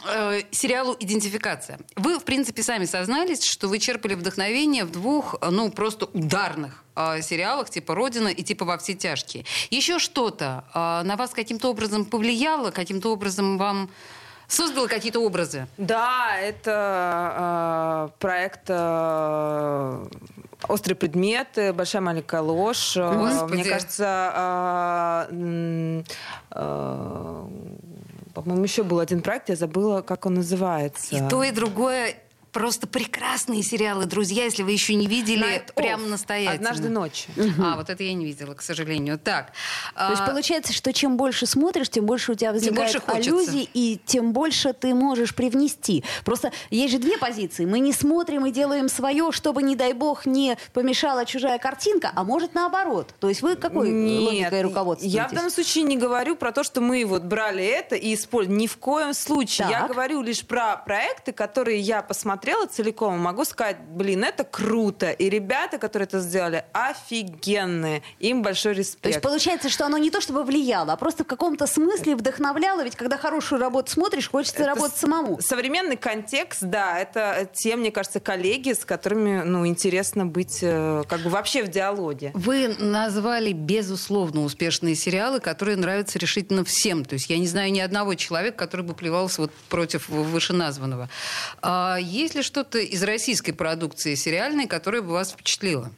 э, 0.07 0.43
сериалу 0.51 0.97
«Идентификация». 0.99 1.79
Вы, 1.95 2.19
в 2.19 2.25
принципе, 2.25 2.63
сами 2.63 2.85
сознались, 2.85 3.45
что 3.45 3.69
вы 3.69 3.79
черпали 3.79 4.15
вдохновение 4.15 4.85
в 4.85 4.91
двух, 4.91 5.37
ну, 5.41 5.71
просто 5.71 6.07
ударных 6.07 6.83
э, 6.97 7.23
сериалах 7.23 7.71
типа 7.71 7.95
«Родина» 7.95 8.29
и 8.29 8.43
типа 8.43 8.65
«Во 8.65 8.77
все 8.79 8.95
тяжкие». 8.95 9.45
Еще 9.71 10.01
что-то 10.01 10.65
э, 10.75 11.03
на 11.05 11.17
вас 11.17 11.31
каким-то 11.31 11.71
образом 11.71 12.05
повлияло, 12.07 12.73
каким-то 12.73 13.13
образом 13.13 13.57
вам 13.57 13.89
создало 14.49 14.89
какие-то 14.89 15.21
образы? 15.21 15.69
Да, 15.77 16.37
это 16.41 18.09
э, 18.09 18.19
проект 18.19 18.63
э, 18.69 20.07
«Острые 20.67 20.97
предметы», 20.97 21.73
«Большая 21.73 22.03
маленькая 22.03 22.41
ложь». 22.41 22.97
Э, 22.97 23.17
Господи. 23.17 23.53
Мне 23.55 23.65
кажется, 23.65 25.27
э, 25.31 25.33
м, 25.33 26.05
э, 26.51 27.47
по-моему, 28.35 28.65
еще 28.65 28.83
был 28.83 28.99
один 28.99 29.23
проект, 29.23 29.49
я 29.51 29.57
забыла, 29.57 30.03
как 30.03 30.27
он 30.27 30.35
называется. 30.35 31.15
И 31.15 31.29
то, 31.29 31.43
и 31.45 31.51
другое 31.53 32.17
просто 32.59 32.89
прекрасные 32.89 33.63
сериалы, 33.63 34.05
друзья, 34.07 34.43
если 34.43 34.65
вы 34.65 34.73
еще 34.73 34.97
не 34.97 35.07
видели, 35.07 35.47
Night 35.47 35.75
прям 35.75 36.01
Of. 36.01 36.09
настоятельно. 36.09 36.55
Однажды 36.71 36.89
ночью. 36.89 37.31
А, 37.63 37.77
вот 37.77 37.89
это 37.89 38.03
я 38.03 38.13
не 38.15 38.25
видела, 38.25 38.55
к 38.55 38.63
сожалению. 38.63 39.17
Так. 39.17 39.53
То 39.95 40.11
есть 40.11 40.23
а, 40.23 40.27
получается, 40.27 40.73
что 40.73 40.93
чем 40.93 41.17
больше 41.17 41.47
смотришь, 41.47 41.89
тем 41.89 42.05
больше 42.05 42.33
у 42.33 42.35
тебя 42.35 42.53
возникает 42.53 42.93
больше 42.93 43.01
хочется. 43.01 43.31
аллюзий, 43.31 43.71
и 43.73 44.01
тем 44.05 44.33
больше 44.33 44.73
ты 44.73 44.93
можешь 44.93 45.37
привнести. 45.37 46.03
Просто 46.25 46.51
есть 46.71 46.93
же 46.93 46.99
две 46.99 47.17
позиции. 47.17 47.65
Мы 47.65 47.79
не 47.79 47.93
смотрим 47.93 48.45
и 48.47 48.51
делаем 48.51 48.89
свое, 48.89 49.31
чтобы, 49.31 49.63
не 49.63 49.77
дай 49.77 49.93
бог, 49.93 50.27
не 50.27 50.57
помешала 50.73 51.25
чужая 51.27 51.59
картинка, 51.59 52.11
а 52.13 52.25
может 52.25 52.55
наоборот. 52.55 53.15
То 53.21 53.29
есть 53.29 53.41
вы 53.41 53.55
какой 53.55 53.93
логикой 54.19 54.63
руководствуетесь? 54.63 55.15
я 55.15 55.29
в 55.29 55.33
данном 55.33 55.51
случае 55.51 55.85
не 55.85 55.97
говорю 55.97 56.35
про 56.35 56.51
то, 56.51 56.65
что 56.65 56.81
мы 56.81 57.05
вот 57.05 57.23
брали 57.23 57.65
это 57.65 57.95
и 57.95 58.15
использовали. 58.15 58.59
Ни 58.59 58.67
в 58.67 58.79
коем 58.79 59.15
случае. 59.15 59.69
Я 59.71 59.81
Так. 59.81 59.91
говорю 59.93 60.23
лишь 60.23 60.45
про 60.45 60.77
проекты, 60.77 61.33
которые 61.33 61.79
я 61.79 62.03
посмотрела 62.03 62.48
целиком. 62.67 63.19
Могу 63.19 63.45
сказать, 63.45 63.79
блин, 63.81 64.25
это 64.25 64.45
круто. 64.45 65.11
И 65.11 65.29
ребята, 65.29 65.79
которые 65.79 66.07
это 66.07 66.21
сделали, 66.21 66.65
офигенные. 66.73 68.03
Им 68.21 68.43
большой 68.43 68.75
То 68.75 68.79
есть 68.79 68.97
респект. 68.97 69.23
получается, 69.23 69.69
что 69.69 69.87
оно 69.87 69.99
не 69.99 70.11
то 70.11 70.21
чтобы 70.21 70.45
влияло, 70.45 70.93
а 70.93 70.97
просто 70.97 71.25
в 71.25 71.27
каком-то 71.27 71.67
смысле 71.67 72.17
вдохновляло. 72.17 72.83
Ведь 72.83 72.97
когда 72.97 73.17
хорошую 73.17 73.61
работу 73.61 73.91
смотришь, 73.91 74.29
хочется 74.29 74.63
Это 74.63 74.75
работать 74.75 74.97
самому. 74.97 75.41
Современный 75.41 75.97
контекст, 75.97 76.63
да, 76.63 76.99
это 76.99 77.49
те, 77.53 77.77
мне 77.77 77.91
кажется, 77.91 78.21
коллеги, 78.21 78.73
с 78.73 78.85
которыми, 78.85 79.43
ну, 79.43 79.67
интересно 79.67 80.27
быть, 80.27 80.59
э, 80.63 81.03
как 81.09 81.21
бы 81.21 81.31
вообще 81.31 81.63
в 81.63 81.69
диалоге. 81.69 82.31
Вы 82.35 82.75
назвали, 82.79 83.53
безусловно, 83.53 84.43
успешные 84.43 84.95
сериалы, 84.95 85.41
которые 85.41 85.77
нравятся 85.77 86.19
решительно 86.19 86.65
всем. 86.65 87.05
То 87.05 87.15
есть 87.15 87.31
я 87.31 87.39
не 87.39 87.47
знаю 87.47 87.73
ни 87.73 87.81
одного 87.81 88.15
человека, 88.15 88.57
который 88.57 88.83
бы 88.83 88.95
плевался 88.95 89.43
вот 89.43 89.53
против 89.69 90.09
вышеназванного. 90.09 91.09
А 91.63 91.99
есть 92.01 92.35
ли 92.39 92.43
что-то 92.43 92.79
из 92.79 93.03
российской 93.03 93.53
продукции 93.53 94.15
сериальной, 94.15 94.67
которое 94.67 95.03
бы 95.03 95.09
вас 95.09 95.33
впечатлило? 95.33 95.93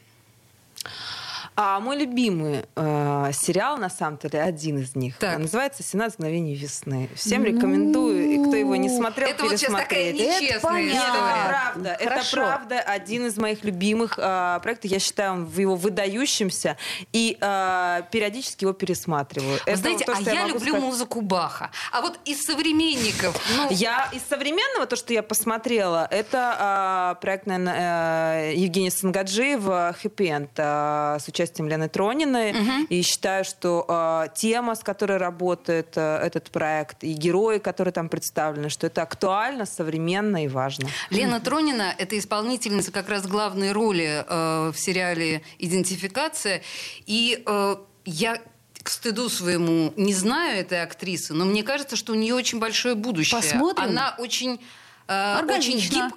А 1.63 1.79
мой 1.79 1.95
любимый 1.95 2.65
э, 2.75 3.31
сериал, 3.33 3.77
на 3.77 3.91
самом 3.91 4.17
деле, 4.17 4.41
один 4.41 4.79
из 4.79 4.95
них, 4.95 5.15
Так. 5.19 5.37
называется 5.37 5.83
«17 5.83 6.15
мгновений 6.17 6.55
весны». 6.55 7.07
Всем 7.13 7.43
рекомендую, 7.43 8.31
и 8.31 8.43
кто 8.43 8.55
его 8.55 8.75
не 8.77 8.89
смотрел, 8.89 9.29
Это 9.29 9.43
вот 9.43 9.59
сейчас 9.59 9.71
такая 9.71 10.11
нечестная. 10.11 10.39
Нет, 10.41 10.49
это 10.49 10.57
история. 10.57 11.49
правда. 11.49 11.89
Это 11.99 12.09
Хорошо. 12.09 12.37
правда 12.37 12.79
один 12.79 13.27
из 13.27 13.37
моих 13.37 13.63
любимых 13.63 14.17
э, 14.17 14.59
проектов. 14.63 14.89
Я 14.89 14.97
считаю, 14.97 15.47
его 15.55 15.75
выдающимся. 15.75 16.77
И 17.13 17.37
э, 17.39 18.01
периодически 18.09 18.63
его 18.63 18.73
пересматриваю. 18.73 19.59
Вы 19.63 19.71
Это 19.71 19.77
знаете, 19.77 20.05
то, 20.05 20.13
а 20.17 20.21
я 20.21 20.33
могу 20.41 20.53
люблю 20.55 20.71
сказать. 20.71 20.81
музыку 20.81 21.21
Баха. 21.21 21.69
А 21.91 22.01
вот 22.01 22.19
из 22.25 22.41
современников, 22.41 23.39
ну, 23.55 23.67
Я 23.69 24.09
из 24.11 24.23
современного, 24.27 24.87
то, 24.87 24.95
что 24.95 25.13
я 25.13 25.21
посмотрела, 25.21 26.07
это 26.09 26.55
а, 26.57 27.15
проект, 27.21 27.45
наверное, 27.45 28.49
э, 28.49 28.55
Евгения 28.55 28.89
Сангаджиева 28.89 29.95
«Хэппи 30.01 30.23
Энд» 30.23 30.49
а, 30.57 31.19
с 31.19 31.27
участием 31.27 31.50
Лены 31.59 31.89
Трониной. 31.89 32.55
И 32.89 33.01
считаю, 33.01 33.43
что 33.43 33.85
а, 33.87 34.27
тема, 34.29 34.75
с 34.75 34.79
которой 34.79 35.17
работает 35.17 35.93
а, 35.95 36.23
этот 36.23 36.51
проект, 36.51 37.03
и 37.03 37.13
герои, 37.13 37.57
которые 37.57 37.93
там 37.93 38.09
представлены, 38.09 38.69
что 38.69 38.87
это 38.87 39.01
актуально, 39.01 39.65
современно 39.65 40.43
и 40.43 40.47
важно. 40.47 40.89
Лена 41.09 41.39
Тронина– 41.39 41.93
это 41.97 42.17
исполнительница 42.17 42.91
как 42.91 43.09
раз 43.09 43.27
главной 43.27 43.71
роли 43.71 44.23
э, 44.27 44.71
в 44.71 44.75
сериале 44.77 45.41
«Идентификация». 45.59 46.61
И 47.05 47.43
э, 47.45 47.75
я 48.05 48.41
к 48.83 48.89
стыду 48.89 49.29
своему 49.29 49.93
не 49.95 50.13
знаю 50.13 50.59
этой 50.59 50.81
актрисы, 50.81 51.33
но 51.33 51.45
мне 51.45 51.63
кажется, 51.63 51.95
что 51.95 52.13
у 52.13 52.15
нее 52.15 52.33
очень 52.33 52.59
большое 52.59 52.95
будущее. 52.95 53.39
Посмотрим. 53.39 53.89
Она 53.89 54.15
очень, 54.17 54.59
э, 55.07 55.39
очень 55.43 55.77
Органично. 55.77 56.11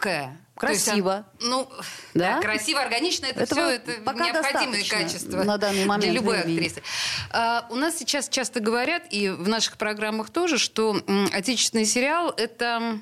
То 0.60 0.68
есть 0.68 0.84
Красиво. 0.84 1.12
она- 1.14 1.26
ну, 1.40 1.68
Да? 2.14 2.36
да? 2.36 2.40
красиво, 2.40 2.80
органично, 2.80 3.26
это 3.26 3.40
Этого 3.40 3.60
все 3.62 3.70
это 3.76 3.92
пока 4.04 4.24
необходимые 4.26 4.84
качества 4.88 5.42
на 5.42 5.58
данный 5.58 5.84
момент 5.84 6.04
для 6.04 6.12
любой 6.12 6.38
времени. 6.42 6.58
актрисы. 6.68 6.82
А, 7.30 7.66
у 7.70 7.74
нас 7.74 7.98
сейчас 7.98 8.28
часто 8.28 8.60
говорят, 8.60 9.02
и 9.10 9.30
в 9.30 9.48
наших 9.48 9.76
программах 9.78 10.30
тоже, 10.30 10.58
что 10.58 10.96
м, 11.08 11.28
отечественный 11.32 11.86
сериал– 11.86 12.32
это 12.36 13.00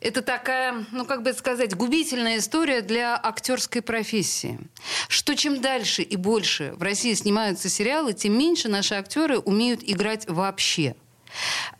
это 0.00 0.20
такая, 0.20 0.84
ну 0.90 1.04
как 1.06 1.22
бы 1.22 1.30
это 1.30 1.38
сказать, 1.38 1.74
губительная 1.74 2.38
история 2.38 2.82
для 2.82 3.18
актерской 3.22 3.82
профессии. 3.82 4.58
Что 5.08 5.34
чем 5.36 5.60
дальше 5.60 6.02
и 6.02 6.16
больше 6.16 6.72
в 6.76 6.82
России 6.82 7.14
снимаются 7.14 7.68
сериалы, 7.68 8.12
тем 8.12 8.36
меньше 8.36 8.68
наши 8.68 8.94
актеры 8.94 9.38
умеют 9.38 9.80
играть 9.84 10.28
вообще. 10.28 10.96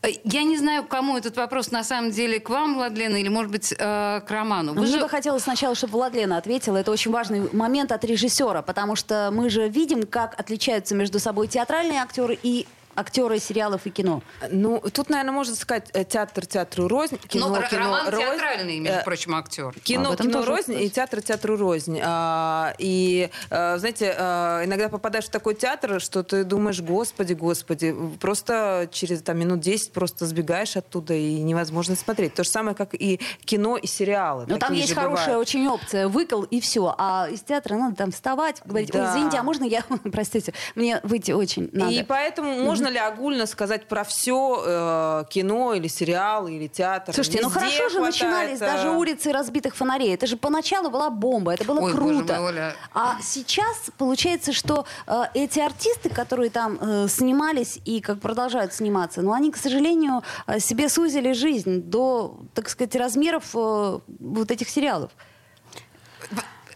Э, 0.02 0.08
я 0.24 0.42
не 0.42 0.58
знаю, 0.58 0.84
кому 0.84 1.16
этот 1.16 1.36
вопрос 1.36 1.70
на 1.70 1.84
самом 1.84 2.10
деле 2.10 2.40
к 2.40 2.48
вам, 2.50 2.74
Владлена, 2.74 3.18
или, 3.18 3.28
может 3.28 3.50
быть, 3.50 3.72
э, 3.72 3.76
к 3.76 4.30
Роману. 4.30 4.74
Вы 4.74 4.82
Мне 4.82 4.92
же... 4.92 5.00
бы 5.00 5.08
хотелось 5.08 5.42
сначала, 5.42 5.74
чтобы 5.74 5.94
Владлена 5.94 6.36
ответила. 6.36 6.76
Это 6.76 6.90
очень 6.90 7.10
важный 7.10 7.48
момент 7.52 7.92
от 7.92 8.04
режиссера, 8.04 8.62
потому 8.62 8.96
что 8.96 9.30
мы 9.32 9.50
же 9.50 9.68
видим, 9.68 10.06
как 10.06 10.38
отличаются 10.38 10.94
между 10.94 11.18
собой 11.18 11.48
театральные 11.48 12.00
актеры 12.00 12.38
и 12.42 12.66
актеры 12.94 13.38
сериалов 13.38 13.86
и 13.86 13.90
кино? 13.90 14.22
Ну, 14.50 14.82
тут, 14.92 15.10
наверное, 15.10 15.32
можно 15.32 15.54
сказать 15.54 15.88
э, 15.92 16.04
театр 16.04 16.46
театру 16.46 16.88
рознь, 16.88 17.18
кино, 17.28 17.48
Но 17.48 17.62
кино 17.62 17.84
Роман 17.84 18.08
рознь. 18.08 18.24
театральный, 18.24 18.80
между 18.80 18.98
э, 18.98 19.04
прочим, 19.04 19.34
актер. 19.34 19.74
Кино, 19.82 20.12
а 20.12 20.16
кино 20.16 20.44
рознь 20.44 20.80
и 20.80 20.90
театр 20.90 21.22
театру 21.22 21.56
рознь. 21.56 22.00
А, 22.02 22.74
и, 22.78 23.30
а, 23.50 23.78
знаете, 23.78 24.14
а, 24.18 24.64
иногда 24.64 24.88
попадаешь 24.88 25.26
в 25.26 25.30
такой 25.30 25.54
театр, 25.54 26.00
что 26.00 26.22
ты 26.22 26.44
думаешь, 26.44 26.80
господи, 26.80 27.32
господи, 27.34 27.94
просто 28.20 28.88
через 28.92 29.22
там, 29.22 29.38
минут 29.38 29.60
10 29.60 29.92
просто 29.92 30.26
сбегаешь 30.26 30.76
оттуда 30.76 31.14
и 31.14 31.42
невозможно 31.42 31.96
смотреть. 31.96 32.34
То 32.34 32.44
же 32.44 32.50
самое, 32.50 32.76
как 32.76 32.94
и 32.94 33.20
кино, 33.44 33.76
и 33.76 33.86
сериалы. 33.86 34.46
Но 34.48 34.58
там 34.58 34.72
есть 34.72 34.94
хорошая 34.94 35.26
бывают. 35.26 35.48
очень 35.48 35.66
опция, 35.68 36.08
выкол 36.08 36.42
и 36.44 36.60
все. 36.60 36.94
А 36.98 37.28
из 37.30 37.40
театра 37.40 37.76
надо 37.76 37.96
там 37.96 38.12
вставать, 38.12 38.62
говорить, 38.64 38.90
да. 38.90 39.10
извините, 39.10 39.38
а 39.38 39.42
можно 39.42 39.64
я, 39.64 39.82
простите, 40.12 40.52
мне 40.74 41.00
выйти 41.02 41.32
очень 41.32 41.70
надо. 41.72 41.92
И 41.92 42.02
поэтому 42.02 42.54
можно 42.60 42.81
можно 42.82 42.92
ли 42.92 42.98
огульно 42.98 43.46
сказать 43.46 43.86
про 43.86 44.04
все 44.04 44.62
э, 44.64 45.24
кино 45.30 45.74
или 45.74 45.88
сериал 45.88 46.48
или 46.48 46.66
театр? 46.66 47.14
Слушайте, 47.14 47.40
ну 47.42 47.48
Везде 47.48 47.60
ну 47.60 47.66
хорошо 47.66 47.88
же 47.88 47.98
хватает... 47.98 48.14
начинались 48.14 48.60
э, 48.60 48.66
даже 48.66 48.90
улицы 48.90 49.32
разбитых 49.32 49.76
фонарей. 49.76 50.14
Это 50.14 50.26
же 50.26 50.36
поначалу 50.36 50.90
была 50.90 51.10
бомба, 51.10 51.54
это 51.54 51.64
было 51.64 51.80
Ой, 51.80 51.92
круто. 51.92 52.34
Мой, 52.34 52.48
Оля. 52.48 52.74
А 52.94 53.18
сейчас 53.22 53.90
получается, 53.98 54.52
что 54.52 54.84
э, 55.06 55.22
эти 55.34 55.60
артисты, 55.60 56.10
которые 56.10 56.50
там 56.50 56.78
э, 56.80 57.08
снимались 57.08 57.78
и 57.84 58.00
как 58.00 58.20
продолжают 58.20 58.74
сниматься, 58.74 59.22
ну 59.22 59.32
они, 59.32 59.50
к 59.50 59.56
сожалению, 59.56 60.22
э, 60.46 60.58
себе 60.58 60.88
сузили 60.88 61.32
жизнь 61.32 61.82
до, 61.82 62.40
так 62.54 62.68
сказать, 62.68 62.96
размеров 62.96 63.44
э, 63.54 63.98
вот 64.20 64.50
этих 64.50 64.68
сериалов. 64.68 65.12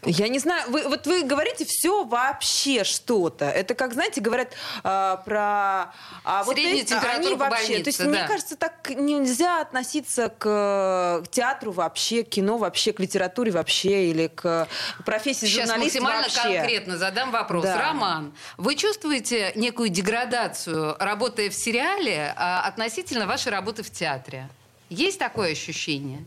Я 0.07 0.29
не 0.29 0.39
знаю, 0.39 0.71
вы, 0.71 0.85
вот 0.89 1.07
вы 1.07 1.23
говорите 1.23 1.65
все 1.65 2.05
вообще 2.05 2.85
что-то. 2.85 3.45
Это 3.47 3.75
как, 3.75 3.93
знаете, 3.93 4.21
говорят 4.21 4.53
э, 4.85 5.17
про... 5.25 5.93
А 6.25 6.45
вот 6.45 6.57
эти, 6.57 6.93
они 6.93 7.35
вообще, 7.35 7.67
больнице, 7.67 7.83
То 7.83 7.89
есть, 7.89 7.99
да. 7.99 8.09
мне 8.09 8.25
кажется, 8.27 8.57
так 8.57 8.91
нельзя 8.91 9.61
относиться 9.61 10.29
к, 10.29 11.23
к 11.25 11.29
театру 11.31 11.73
вообще, 11.73 12.23
к 12.23 12.29
кино 12.31 12.57
вообще, 12.57 12.93
к 12.93 13.01
литературе 13.01 13.51
вообще 13.51 14.07
или 14.11 14.29
к 14.29 14.69
профессии 15.05 15.47
Сейчас 15.47 15.69
журналиста 15.69 16.01
максимально 16.01 16.23
вообще. 16.23 16.59
конкретно 16.59 16.97
задам 16.99 17.33
вопрос. 17.33 17.65
Да. 17.65 17.81
Роман, 17.81 18.33
вы 18.57 18.77
чувствуете 18.77 19.53
некую 19.57 19.89
деградацию, 19.89 20.97
работая 21.01 21.51
в 21.51 21.55
сериале, 21.55 22.33
а, 22.37 22.63
относительно 22.63 23.27
вашей 23.27 23.51
работы 23.51 23.83
в 23.83 23.91
театре? 23.91 24.49
Есть 24.89 25.19
такое 25.19 25.53
ощущение? 25.53 26.25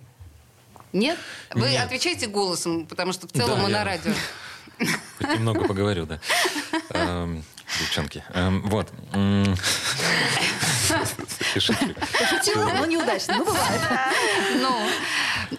Нет? 0.94 1.18
Вы 1.54 1.72
Нет. 1.72 1.86
отвечаете 1.86 2.28
голосом, 2.28 2.86
потому 2.86 3.14
что 3.14 3.28
в 3.28 3.32
целом 3.32 3.58
да, 3.58 3.64
мы 3.64 3.70
я... 3.70 3.78
на 3.80 3.84
радио. 3.84 4.14
Немного 5.20 5.68
поговорю, 5.68 6.06
да. 6.06 6.20
Эм, 6.92 7.44
девчонки. 7.80 8.24
Эм, 8.34 8.62
вот. 8.70 8.90
Пошутила, 11.54 12.72
но 12.78 12.86
неудачно. 12.86 13.36
Ну, 13.38 13.46
бывает. 13.46 13.82
Ну, 14.56 14.90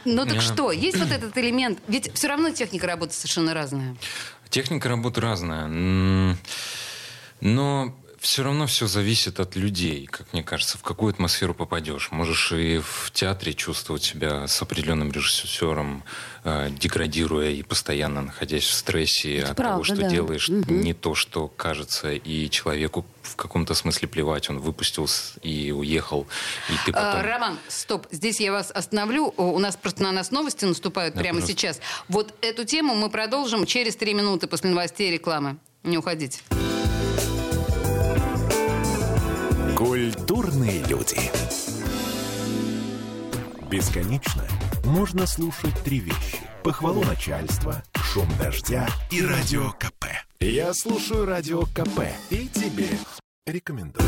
ну 0.05 0.27
так 0.27 0.41
что, 0.41 0.73
есть 0.73 0.99
вот 0.99 1.11
этот 1.11 1.37
элемент? 1.39 1.79
Ведь 1.87 2.13
все 2.15 2.29
равно 2.29 2.51
техника 2.51 2.87
работы 2.87 3.15
совершенно 3.15 3.55
разная. 3.55 3.97
Техника 4.49 4.89
работы 4.89 5.21
разная. 5.21 6.37
Но 7.41 7.95
все 8.21 8.43
равно 8.43 8.67
все 8.67 8.87
зависит 8.87 9.41
от 9.41 9.57
людей, 9.57 10.07
как 10.07 10.31
мне 10.35 10.43
кажется, 10.43 10.77
в 10.77 10.83
какую 10.83 11.11
атмосферу 11.11 11.55
попадешь. 11.55 12.11
Можешь 12.11 12.53
и 12.53 12.79
в 12.79 13.11
театре 13.13 13.55
чувствовать 13.55 14.03
себя 14.05 14.47
с 14.47 14.61
определенным 14.61 15.11
режиссером, 15.11 16.05
э, 16.45 16.69
деградируя 16.71 17.51
и 17.51 17.63
постоянно 17.63 18.21
находясь 18.21 18.65
в 18.65 18.75
стрессе 18.75 19.39
Это 19.39 19.51
от 19.53 19.57
правда, 19.57 19.73
того, 19.73 19.85
что 19.85 19.97
да. 19.97 20.11
делаешь 20.11 20.51
угу. 20.51 20.71
не 20.71 20.93
то, 20.93 21.15
что 21.15 21.49
кажется, 21.49 22.13
и 22.13 22.51
человеку 22.51 23.07
в 23.23 23.37
каком-то 23.37 23.73
смысле 23.73 24.07
плевать. 24.07 24.51
Он 24.51 24.59
выпустил 24.59 25.09
и 25.43 25.73
уехал, 25.73 26.27
и 26.69 26.73
ты 26.85 26.93
а, 26.93 27.13
потом... 27.13 27.21
А, 27.21 27.23
Роман, 27.23 27.59
стоп, 27.69 28.07
здесь 28.11 28.39
я 28.39 28.53
вас 28.53 28.71
остановлю. 28.71 29.33
У 29.39 29.59
нас 29.59 29.77
просто 29.77 30.03
на 30.03 30.13
нас 30.13 30.31
новости 30.31 30.67
наступают 30.67 31.15
да, 31.15 31.23
прямо 31.23 31.41
пожалуйста. 31.41 31.59
сейчас. 31.59 31.81
Вот 32.09 32.35
эту 32.43 32.67
тему 32.67 32.95
мы 32.95 33.09
продолжим 33.09 33.65
через 33.65 33.97
три 33.97 34.13
минуты 34.13 34.47
после 34.47 34.69
новостей 34.69 35.09
и 35.09 35.13
рекламы. 35.13 35.57
Не 35.85 35.97
уходите. 35.97 36.41
Культурные 39.81 40.83
люди. 40.89 41.17
Бесконечно 43.71 44.45
можно 44.85 45.27
слушать 45.27 45.73
три 45.83 46.01
вещи. 46.01 46.37
Похвалу 46.63 47.03
начальства, 47.03 47.83
шум 47.95 48.29
дождя 48.39 48.87
и 49.11 49.25
радио 49.25 49.71
КП. 49.71 50.05
Я 50.39 50.75
слушаю 50.75 51.25
радио 51.25 51.63
КП 51.63 52.01
и 52.29 52.47
тебе 52.49 52.91
рекомендую. 53.47 54.07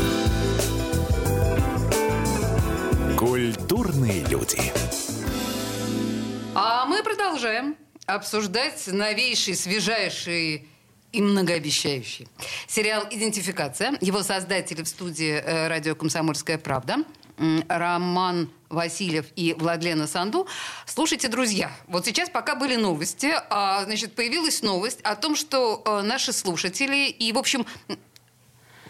Культурные 3.17 4.23
люди. 4.25 4.61
А 6.53 6.85
мы 6.85 7.01
продолжаем 7.01 7.77
обсуждать 8.05 8.85
новейший, 8.85 9.55
свежайший 9.55 10.67
и 11.13 11.21
многообещающий. 11.21 12.27
Сериал 12.67 13.05
«Идентификация». 13.09 13.97
Его 14.01 14.23
создатели 14.23 14.81
в 14.81 14.87
студии 14.87 15.31
э, 15.33 15.67
радио 15.67 15.95
«Комсомольская 15.95 16.57
правда». 16.57 16.97
Роман 17.67 18.49
Васильев 18.69 19.25
и 19.35 19.55
Владлена 19.57 20.07
Санду. 20.07 20.47
Слушайте, 20.85 21.27
друзья, 21.29 21.71
вот 21.87 22.05
сейчас 22.05 22.29
пока 22.29 22.55
были 22.55 22.75
новости, 22.75 23.31
а, 23.49 23.83
значит, 23.85 24.13
появилась 24.13 24.61
новость 24.61 24.99
о 25.01 25.15
том, 25.15 25.35
что 25.35 25.81
э, 25.83 26.01
наши 26.01 26.31
слушатели 26.31 27.09
и, 27.09 27.31
в 27.31 27.39
общем, 27.39 27.65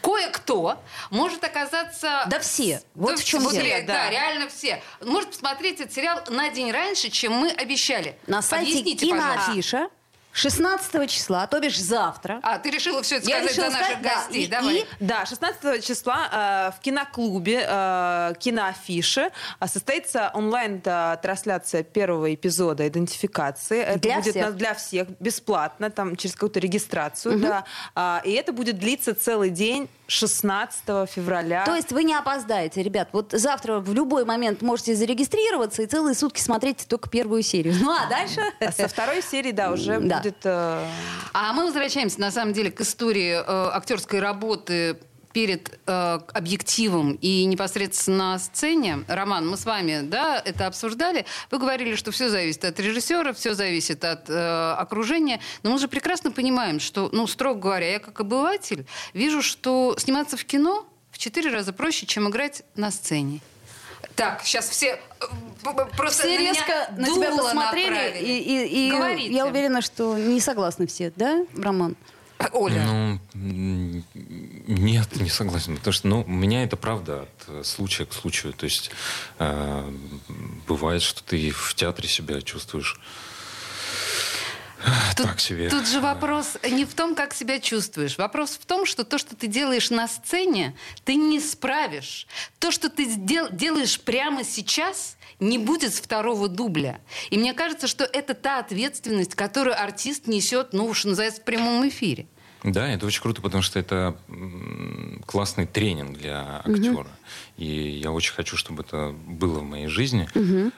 кое-кто 0.01 0.81
может 1.09 1.43
оказаться... 1.43 2.25
Да 2.29 2.39
все. 2.39 2.81
Вот 2.95 3.15
да 3.15 3.21
в 3.21 3.23
чем 3.23 3.49
дело. 3.49 3.81
Да. 3.81 3.93
да, 3.93 4.09
реально 4.09 4.49
все. 4.49 4.81
Может 5.01 5.31
посмотреть 5.31 5.79
этот 5.79 5.93
сериал 5.93 6.21
на 6.29 6.49
день 6.49 6.71
раньше, 6.71 7.09
чем 7.09 7.33
мы 7.33 7.49
обещали. 7.49 8.17
На 8.27 8.41
сайте 8.41 8.71
Объясните, 8.71 9.05
киноафиша. 9.05 9.77
Пожалуйста. 9.77 10.02
16 10.33 11.09
числа, 11.09 11.45
то 11.45 11.59
бишь 11.59 11.79
завтра. 11.79 12.39
А, 12.41 12.57
ты 12.57 12.71
решила 12.71 13.03
все 13.03 13.17
это 13.17 13.27
сказать 13.27 13.55
за 13.55 13.69
наших 13.69 13.99
сказать, 13.99 14.01
гостей. 14.01 14.47
Да, 14.47 14.59
Давай. 14.59 14.77
И, 14.77 14.85
да, 14.99 15.25
16 15.25 15.85
числа 15.85 16.71
э, 16.73 16.77
в 16.77 16.81
киноклубе 16.81 17.65
э, 17.67 18.33
киноафиши 18.39 19.29
э, 19.59 19.67
состоится 19.67 20.31
онлайн-трансляция 20.33 21.83
первого 21.83 22.33
эпизода 22.33 22.87
идентификации. 22.87 23.81
Это 23.81 23.99
для 23.99 24.15
будет 24.15 24.31
всех. 24.31 24.55
Для 24.55 24.73
всех 24.73 25.07
бесплатно, 25.19 25.91
там 25.91 26.15
через 26.15 26.33
какую-то 26.33 26.59
регистрацию. 26.59 27.35
Угу. 27.35 27.43
Да, 27.43 27.65
э, 27.95 28.27
и 28.27 28.31
это 28.33 28.53
будет 28.53 28.79
длиться 28.79 29.13
целый 29.13 29.51
день 29.51 29.87
16 30.07 31.09
февраля. 31.09 31.63
То 31.65 31.75
есть 31.75 31.91
вы 31.91 32.03
не 32.03 32.15
опоздаете, 32.15 32.81
ребят. 32.81 33.09
Вот 33.11 33.31
завтра 33.31 33.79
в 33.79 33.93
любой 33.93 34.25
момент 34.25 34.61
можете 34.61 34.95
зарегистрироваться 34.95 35.83
и 35.83 35.85
целые 35.85 36.15
сутки 36.15 36.41
смотреть 36.41 36.87
только 36.87 37.09
первую 37.09 37.43
серию. 37.43 37.75
Ну 37.79 37.91
а 37.91 38.09
дальше? 38.09 38.41
Со 38.75 38.87
второй 38.87 39.21
серии, 39.21 39.51
да, 39.51 39.71
уже 39.71 39.99
да. 39.99 40.22
Будет... 40.23 40.45
Э... 40.45 40.85
А 41.33 41.53
мы 41.53 41.65
возвращаемся, 41.65 42.19
на 42.19 42.31
самом 42.31 42.53
деле, 42.53 42.71
к 42.71 42.81
истории 42.81 43.33
э, 43.33 43.43
актерской 43.45 44.19
работы 44.19 44.97
перед 45.33 45.79
э, 45.87 46.19
объективом 46.33 47.17
и 47.19 47.45
непосредственно 47.45 48.33
на 48.33 48.39
сцене, 48.39 49.03
Роман, 49.07 49.49
мы 49.49 49.57
с 49.57 49.65
вами 49.65 50.01
да, 50.03 50.39
это 50.43 50.67
обсуждали, 50.67 51.25
вы 51.49 51.57
говорили, 51.57 51.95
что 51.95 52.11
все 52.11 52.29
зависит 52.29 52.63
от 52.65 52.79
режиссера, 52.79 53.33
все 53.33 53.55
зависит 53.55 54.05
от 54.05 54.29
э, 54.29 54.75
окружения, 54.77 55.39
но 55.63 55.71
мы 55.71 55.79
же 55.79 55.87
прекрасно 55.87 56.31
понимаем, 56.31 56.79
что, 56.79 57.09
ну, 57.11 57.25
строго 57.25 57.59
говоря, 57.59 57.93
я 57.93 57.99
как 57.99 58.19
обыватель 58.19 58.85
вижу, 59.13 59.41
что 59.41 59.95
сниматься 59.97 60.37
в 60.37 60.45
кино 60.45 60.85
в 61.09 61.17
четыре 61.17 61.49
раза 61.49 61.73
проще, 61.73 62.05
чем 62.05 62.29
играть 62.29 62.63
на 62.75 62.91
сцене. 62.91 63.41
Так, 64.15 64.41
сейчас 64.43 64.69
все 64.69 64.99
э, 65.21 65.85
просто 65.97 66.23
все 66.23 66.37
резко 66.37 66.89
на 66.97 67.07
тебя 67.07 67.35
посмотрели 67.35 68.19
и, 68.19 68.65
и, 68.65 69.29
и 69.29 69.33
я 69.33 69.45
уверена, 69.45 69.81
что 69.81 70.17
не 70.17 70.39
согласны 70.39 70.87
все, 70.87 71.11
да, 71.15 71.45
Роман? 71.57 71.95
Оля. 72.51 72.83
Ну, 72.83 73.19
нет, 73.33 75.15
не 75.15 75.29
согласен. 75.29 75.77
Потому 75.77 75.93
что, 75.93 76.07
ну, 76.07 76.23
у 76.27 76.31
меня 76.31 76.63
это 76.63 76.75
правда 76.75 77.27
от 77.47 77.65
случая 77.65 78.05
к 78.05 78.13
случаю. 78.13 78.53
То 78.53 78.65
есть 78.65 78.91
э, 79.39 79.91
бывает, 80.67 81.01
что 81.01 81.23
ты 81.23 81.51
в 81.51 81.73
театре 81.75 82.07
себя 82.07 82.41
чувствуешь 82.41 82.99
Тут, 85.15 85.27
так 85.27 85.39
себе. 85.39 85.69
Тут 85.69 85.87
же 85.87 85.99
вопрос 85.99 86.57
не 86.69 86.85
в 86.85 86.93
том, 86.93 87.15
как 87.15 87.33
себя 87.33 87.59
чувствуешь. 87.59 88.17
Вопрос 88.17 88.51
в 88.51 88.65
том, 88.65 88.85
что 88.85 89.03
то, 89.03 89.17
что 89.17 89.35
ты 89.35 89.47
делаешь 89.47 89.89
на 89.89 90.07
сцене, 90.07 90.75
ты 91.03 91.15
не 91.15 91.39
справишь. 91.39 92.27
То, 92.59 92.71
что 92.71 92.89
ты 92.89 93.05
дел, 93.05 93.47
делаешь 93.51 93.99
прямо 93.99 94.43
сейчас, 94.43 95.17
не 95.39 95.57
будет 95.57 95.93
второго 95.93 96.47
дубля. 96.47 96.99
И 97.29 97.37
мне 97.37 97.53
кажется, 97.53 97.87
что 97.87 98.03
это 98.03 98.33
та 98.33 98.59
ответственность, 98.59 99.35
которую 99.35 99.79
артист 99.79 100.27
несет, 100.27 100.73
ну, 100.73 100.93
что 100.93 101.09
называется, 101.09 101.41
в 101.41 101.43
прямом 101.43 101.87
эфире. 101.87 102.27
Да, 102.63 102.87
это 102.87 103.05
очень 103.05 103.21
круто, 103.21 103.41
потому 103.41 103.61
что 103.61 103.77
это 103.77 104.15
классный 105.25 105.67
тренинг 105.67 106.17
для 106.17 106.61
актера. 106.63 107.01
Угу. 107.01 107.07
И 107.57 107.99
я 108.01 108.11
очень 108.11 108.33
хочу, 108.33 108.55
чтобы 108.55 108.83
это 108.83 109.13
было 109.27 109.59
в 109.59 109.63
моей 109.63 109.87
жизни. 109.87 110.29
Угу. 110.33 110.71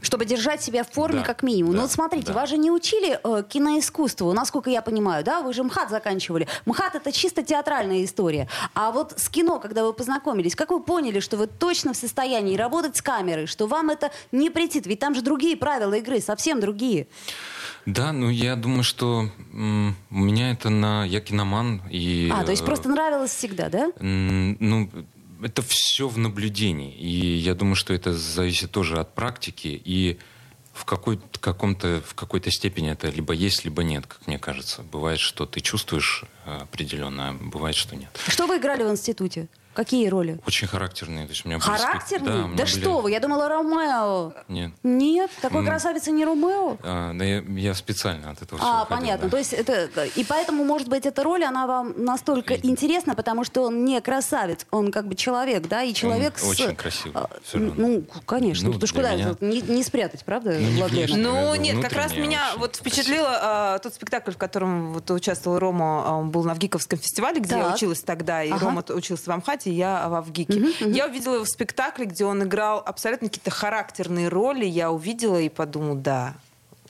Чтобы 0.00 0.24
держать 0.24 0.62
себя 0.62 0.84
в 0.84 0.90
форме, 0.90 1.20
да, 1.20 1.24
как 1.24 1.42
минимум. 1.42 1.72
Да, 1.72 1.76
ну 1.78 1.82
вот 1.82 1.90
смотрите, 1.90 2.28
да. 2.28 2.32
вас 2.34 2.50
же 2.50 2.56
не 2.56 2.70
учили 2.70 3.18
э, 3.22 3.42
киноискусству, 3.48 4.32
насколько 4.32 4.70
я 4.70 4.82
понимаю, 4.82 5.24
да? 5.24 5.42
Вы 5.42 5.52
же 5.52 5.62
МХАТ 5.64 5.90
заканчивали. 5.90 6.46
МХАТ 6.66 6.96
это 6.96 7.12
чисто 7.12 7.42
театральная 7.42 8.04
история. 8.04 8.48
А 8.74 8.92
вот 8.92 9.14
с 9.16 9.28
кино, 9.28 9.58
когда 9.58 9.84
вы 9.84 9.92
познакомились, 9.92 10.54
как 10.54 10.70
вы 10.70 10.80
поняли, 10.80 11.20
что 11.20 11.36
вы 11.36 11.46
точно 11.46 11.92
в 11.92 11.96
состоянии 11.96 12.56
работать 12.56 12.96
с 12.96 13.02
камерой, 13.02 13.46
что 13.46 13.66
вам 13.66 13.90
это 13.90 14.10
не 14.32 14.50
претит? 14.50 14.86
Ведь 14.86 15.00
там 15.00 15.14
же 15.14 15.22
другие 15.22 15.56
правила 15.56 15.94
игры, 15.94 16.20
совсем 16.20 16.60
другие. 16.60 17.08
Да, 17.86 18.12
ну 18.12 18.28
я 18.28 18.54
думаю, 18.54 18.84
что 18.84 19.30
м, 19.52 19.96
у 20.10 20.18
меня 20.18 20.52
это 20.52 20.68
на... 20.68 21.04
Я 21.04 21.20
киноман 21.20 21.82
и... 21.90 22.30
А, 22.32 22.44
то 22.44 22.50
есть 22.50 22.64
просто 22.64 22.88
нравилось 22.88 23.30
всегда, 23.30 23.68
да? 23.68 23.90
Ну, 24.00 24.88
это 25.42 25.62
все 25.62 26.08
в 26.08 26.18
наблюдении. 26.18 26.94
И 26.94 27.36
я 27.36 27.54
думаю, 27.54 27.76
что 27.76 27.94
это 27.94 28.12
зависит 28.12 28.70
тоже 28.70 28.98
от 28.98 29.14
практики. 29.14 29.80
И 29.84 30.18
в, 30.72 30.84
какой 30.84 31.20
каком-то, 31.40 32.02
в 32.06 32.14
какой-то 32.14 32.50
степени 32.50 32.90
это 32.90 33.08
либо 33.10 33.32
есть, 33.32 33.64
либо 33.64 33.82
нет, 33.82 34.06
как 34.06 34.26
мне 34.26 34.38
кажется. 34.38 34.82
Бывает, 34.82 35.18
что 35.20 35.46
ты 35.46 35.60
чувствуешь 35.60 36.24
э, 36.44 36.58
определенно, 36.62 37.30
а 37.30 37.32
бывает, 37.32 37.76
что 37.76 37.96
нет. 37.96 38.10
Что 38.28 38.46
вы 38.46 38.58
играли 38.58 38.84
в 38.84 38.90
институте? 38.90 39.48
Какие 39.78 40.08
роли? 40.08 40.40
Очень 40.44 40.66
характерные. 40.66 41.26
То 41.26 41.30
есть 41.30 41.46
у 41.46 41.48
меня 41.48 41.60
характерные? 41.60 42.32
Были... 42.32 42.42
Да, 42.42 42.48
да 42.48 42.64
были... 42.64 42.66
что 42.66 42.98
вы, 42.98 43.12
я 43.12 43.20
думала 43.20 43.48
Ромео. 43.48 44.32
Нет. 44.48 44.72
Нет? 44.82 45.30
Такой 45.40 45.62
mm. 45.62 45.66
красавица 45.68 46.10
не 46.10 46.24
Ромео? 46.24 46.78
А, 46.82 47.12
да 47.14 47.24
я, 47.24 47.44
я 47.46 47.74
специально 47.74 48.32
от 48.32 48.42
этого 48.42 48.60
А, 48.60 48.86
понятно. 48.86 49.26
Да. 49.26 49.30
То 49.30 49.36
есть 49.36 49.52
это... 49.52 49.84
И 50.16 50.24
поэтому, 50.24 50.64
может 50.64 50.88
быть, 50.88 51.06
эта 51.06 51.22
роль, 51.22 51.44
она 51.44 51.68
вам 51.68 51.94
настолько 51.96 52.54
и... 52.54 52.66
интересна, 52.66 53.14
потому 53.14 53.44
что 53.44 53.62
он 53.62 53.84
не 53.84 54.00
красавец, 54.00 54.66
он 54.72 54.90
как 54.90 55.06
бы 55.06 55.14
человек, 55.14 55.68
да, 55.68 55.84
и 55.84 55.94
человек 55.94 56.34
он 56.42 56.48
с... 56.48 56.60
Очень 56.60 56.74
красивый. 56.74 57.22
Все 57.44 57.58
ну, 57.58 58.02
конечно. 58.26 58.66
Ну, 58.66 58.80
Потому 58.80 58.92
куда 58.92 59.14
меня... 59.14 59.36
не, 59.40 59.60
не 59.60 59.84
спрятать, 59.84 60.24
правда? 60.24 60.54
Ну, 60.58 60.70
не 60.70 60.82
внешне, 60.82 61.16
ну 61.18 61.54
нет, 61.54 61.80
как 61.80 61.92
раз 61.92 62.16
меня 62.16 62.42
вот 62.56 62.74
впечатлило 62.74 63.38
а, 63.40 63.78
тот 63.78 63.94
спектакль, 63.94 64.32
в 64.32 64.38
котором 64.38 64.92
вот 64.94 65.08
участвовал 65.12 65.60
Рома, 65.60 66.18
он 66.18 66.30
был 66.32 66.42
на 66.42 66.54
Вгиковском 66.54 66.98
фестивале, 66.98 67.38
где 67.38 67.50
так. 67.50 67.64
я 67.64 67.74
училась 67.74 68.00
тогда, 68.00 68.42
и 68.42 68.50
ага. 68.50 68.64
Рома 68.64 68.84
учился 68.88 69.30
в 69.30 69.32
Амхате, 69.32 69.67
я 69.70 70.08
в 70.08 70.20
Вгике. 70.22 70.58
Угу, 70.58 70.68
угу. 70.68 70.90
Я 70.90 71.06
увидела 71.06 71.34
его 71.34 71.44
в 71.44 71.48
спектакле, 71.48 72.06
где 72.06 72.24
он 72.24 72.42
играл 72.42 72.82
абсолютно 72.84 73.28
какие-то 73.28 73.50
характерные 73.50 74.28
роли. 74.28 74.64
Я 74.64 74.90
увидела 74.90 75.38
и 75.38 75.48
подумала, 75.48 75.96
да, 75.96 76.34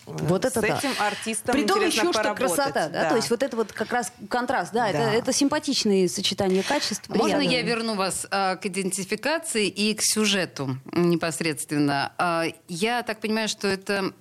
вот 0.08 0.44
это 0.44 0.60
с 0.60 0.62
да. 0.62 0.78
этим 0.78 0.90
артистом 0.98 1.52
Притом 1.52 1.84
еще 1.84 2.00
что 2.00 2.12
поработать. 2.12 2.56
красота, 2.56 2.88
да? 2.88 3.02
да? 3.02 3.08
То 3.10 3.16
есть 3.16 3.30
вот 3.30 3.42
это 3.42 3.56
вот 3.56 3.72
как 3.72 3.92
раз 3.92 4.12
контраст, 4.28 4.72
да, 4.72 4.90
да. 4.92 5.10
Это, 5.10 5.18
это 5.18 5.32
симпатичные 5.32 6.08
сочетания 6.08 6.62
качеств. 6.62 7.08
Можно 7.08 7.38
приятно. 7.38 7.56
я 7.56 7.62
верну 7.62 7.94
вас 7.94 8.26
а, 8.30 8.56
к 8.56 8.66
идентификации 8.66 9.68
и 9.68 9.94
к 9.94 10.02
сюжету 10.02 10.78
непосредственно? 10.92 12.12
А, 12.16 12.44
я 12.68 13.02
так 13.02 13.20
понимаю, 13.20 13.48
что 13.48 13.68
это 13.68 14.12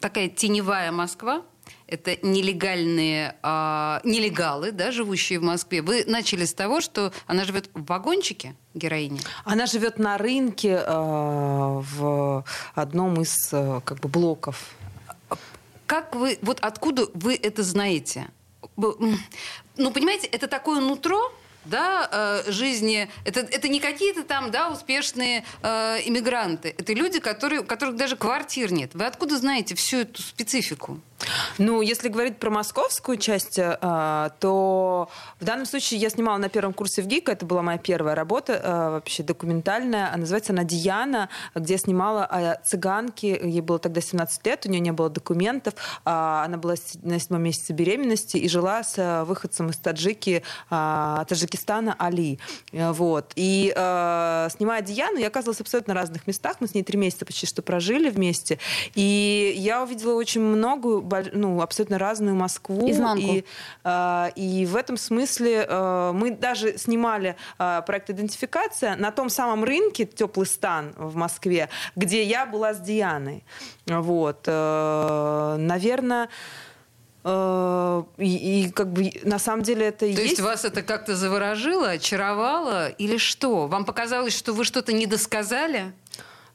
такая 0.00 0.28
теневая 0.28 0.90
Москва, 0.90 1.42
это 1.86 2.16
нелегальные, 2.22 3.36
э, 3.42 4.00
нелегалы, 4.04 4.72
да, 4.72 4.90
живущие 4.90 5.38
в 5.38 5.42
Москве. 5.42 5.82
Вы 5.82 6.04
начали 6.06 6.44
с 6.44 6.54
того, 6.54 6.80
что 6.80 7.12
она 7.26 7.44
живет 7.44 7.70
в 7.74 7.84
вагончике, 7.84 8.54
героиня? 8.74 9.20
Она 9.44 9.66
живет 9.66 9.98
на 9.98 10.18
рынке 10.18 10.82
э, 10.84 10.86
в 10.86 12.44
одном 12.74 13.20
из 13.20 13.48
э, 13.52 13.80
как 13.84 14.00
бы 14.00 14.08
блоков. 14.08 14.74
Как 15.86 16.16
вы, 16.16 16.38
вот 16.42 16.58
откуда 16.60 17.06
вы 17.14 17.34
это 17.34 17.62
знаете? 17.62 18.28
Ну, 18.76 19.90
понимаете, 19.92 20.26
это 20.26 20.48
такое 20.48 20.80
нутро, 20.80 21.32
да, 21.66 22.08
э, 22.46 22.50
жизни. 22.50 23.08
Это, 23.24 23.40
это 23.40 23.68
не 23.68 23.80
какие-то 23.80 24.22
там, 24.24 24.50
да, 24.50 24.70
успешные 24.70 25.44
э, 25.62 25.98
иммигранты. 26.04 26.74
Это 26.76 26.92
люди, 26.92 27.20
которые, 27.20 27.60
у 27.60 27.64
которых 27.64 27.96
даже 27.96 28.16
квартир 28.16 28.72
нет. 28.72 28.92
Вы 28.94 29.06
откуда 29.06 29.36
знаете 29.36 29.74
всю 29.74 29.98
эту 29.98 30.22
специфику? 30.22 31.00
Ну, 31.58 31.80
если 31.80 32.08
говорить 32.08 32.38
про 32.38 32.50
московскую 32.50 33.16
часть, 33.18 33.58
э, 33.58 34.30
то 34.40 35.08
в 35.40 35.44
данном 35.44 35.66
случае 35.66 36.00
я 36.00 36.10
снимала 36.10 36.36
на 36.38 36.48
первом 36.48 36.72
курсе 36.72 37.02
в 37.02 37.06
ГИК. 37.06 37.30
Это 37.30 37.46
была 37.46 37.62
моя 37.62 37.78
первая 37.78 38.14
работа, 38.14 38.52
э, 38.52 38.90
вообще 38.90 39.22
документальная. 39.22 40.14
Называется 40.16 40.52
она 40.52 40.64
«Диана», 40.64 41.28
где 41.54 41.74
я 41.74 41.78
снимала 41.78 42.24
о 42.24 42.56
цыганке. 42.62 43.40
Ей 43.42 43.60
было 43.60 43.78
тогда 43.78 44.00
17 44.00 44.46
лет, 44.46 44.66
у 44.66 44.68
нее 44.68 44.80
не 44.80 44.92
было 44.92 45.08
документов. 45.08 45.74
А, 46.04 46.44
она 46.44 46.58
была 46.58 46.74
на 47.02 47.18
седьмом 47.18 47.42
месяце 47.42 47.72
беременности 47.72 48.36
и 48.36 48.48
жила 48.48 48.82
с 48.82 49.24
выходцем 49.24 49.70
из 49.70 49.76
Таджики, 49.78 50.42
Таджикистана 50.68 51.94
Али. 51.98 52.38
Вот. 52.72 53.32
И 53.36 53.72
э, 53.74 54.48
снимая 54.50 54.82
Диану, 54.82 55.18
я 55.18 55.28
оказалась 55.28 55.60
абсолютно 55.60 55.94
разных 55.94 56.26
местах. 56.26 56.56
Мы 56.60 56.68
с 56.68 56.74
ней 56.74 56.82
три 56.82 56.98
месяца 56.98 57.24
почти 57.24 57.46
что 57.46 57.62
прожили 57.62 58.10
вместе. 58.10 58.58
И 58.94 59.54
я 59.56 59.82
увидела 59.82 60.14
очень 60.14 60.40
многую 60.40 61.02
ну, 61.32 61.60
абсолютно 61.60 61.98
разную 61.98 62.34
Москву. 62.34 62.90
Изнанку. 62.90 63.22
И, 63.22 63.44
э, 63.84 64.30
и 64.36 64.66
в 64.66 64.76
этом 64.76 64.96
смысле 64.96 65.66
э, 65.68 66.12
мы 66.12 66.30
даже 66.30 66.78
снимали 66.78 67.36
э, 67.58 67.82
проект 67.86 68.10
«Идентификация» 68.10 68.96
на 68.96 69.10
том 69.10 69.28
самом 69.28 69.64
рынке 69.64 70.06
«Теплый 70.06 70.46
стан» 70.46 70.94
в 70.96 71.16
Москве, 71.16 71.68
где 71.94 72.22
я 72.22 72.46
была 72.46 72.74
с 72.74 72.80
Дианой. 72.80 73.44
Вот. 73.86 74.44
Э, 74.46 75.56
наверное, 75.58 76.28
и, 77.26 78.06
и 78.18 78.70
как 78.70 78.92
бы 78.92 79.10
на 79.24 79.40
самом 79.40 79.64
деле 79.64 79.86
это 79.86 80.00
То 80.00 80.06
есть... 80.06 80.22
есть 80.22 80.40
вас 80.40 80.64
это 80.64 80.82
как-то 80.82 81.16
заворожило, 81.16 81.90
очаровало 81.90 82.88
или 82.88 83.16
что? 83.16 83.66
Вам 83.66 83.84
показалось, 83.84 84.36
что 84.36 84.52
вы 84.52 84.62
что-то 84.64 84.92
недосказали? 84.92 85.92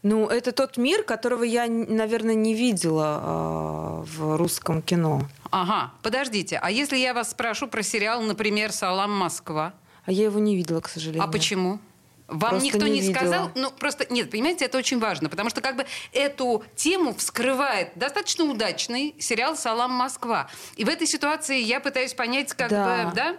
Ну, 0.04 0.28
это 0.28 0.52
тот 0.52 0.78
мир, 0.78 1.04
которого 1.04 1.44
я, 1.44 1.68
наверное, 1.68 2.34
не 2.34 2.56
видела 2.56 4.02
э, 4.04 4.04
в 4.06 4.36
русском 4.38 4.82
кино. 4.82 5.22
Ага, 5.52 5.92
подождите. 6.02 6.58
А 6.62 6.72
если 6.72 6.98
я 6.98 7.14
вас 7.14 7.32
спрошу 7.32 7.68
про 7.68 7.84
сериал, 7.84 8.22
например, 8.22 8.72
«Салам 8.72 9.12
Москва»? 9.12 9.74
А 10.06 10.12
я 10.12 10.24
его 10.26 10.40
не 10.40 10.56
видела, 10.56 10.82
к 10.82 10.88
сожалению. 10.88 11.24
А 11.24 11.28
почему? 11.28 11.80
Вам 12.28 12.52
Просто 12.52 12.66
никто 12.66 12.88
не 12.88 12.94
не, 12.94 13.02
видела. 13.02 13.14
сказал? 13.16 13.52
Ну, 13.56 13.72
просто, 13.72 14.08
нет, 14.12 14.32
понимаете, 14.32 14.66
это 14.66 14.78
очень 14.78 15.00
важно, 15.00 15.30
потому 15.30 15.50
что 15.50 15.60
как 15.62 15.76
бы 15.76 15.86
эту 16.14 16.64
тему 16.76 17.14
вскрывает 17.14 17.90
достаточно 17.96 18.46
удачный 18.46 19.14
сериал 19.20 19.56
«Салам 19.58 19.92
Москва». 19.92 20.48
И 20.78 20.86
в 20.86 20.90
этой 20.90 21.06
ситуации 21.08 21.60
я 21.62 21.80
пытаюсь 21.82 22.14
понять, 22.14 22.54
как 22.54 22.70
Да. 22.70 23.06
бы, 23.10 23.16
да? 23.16 23.36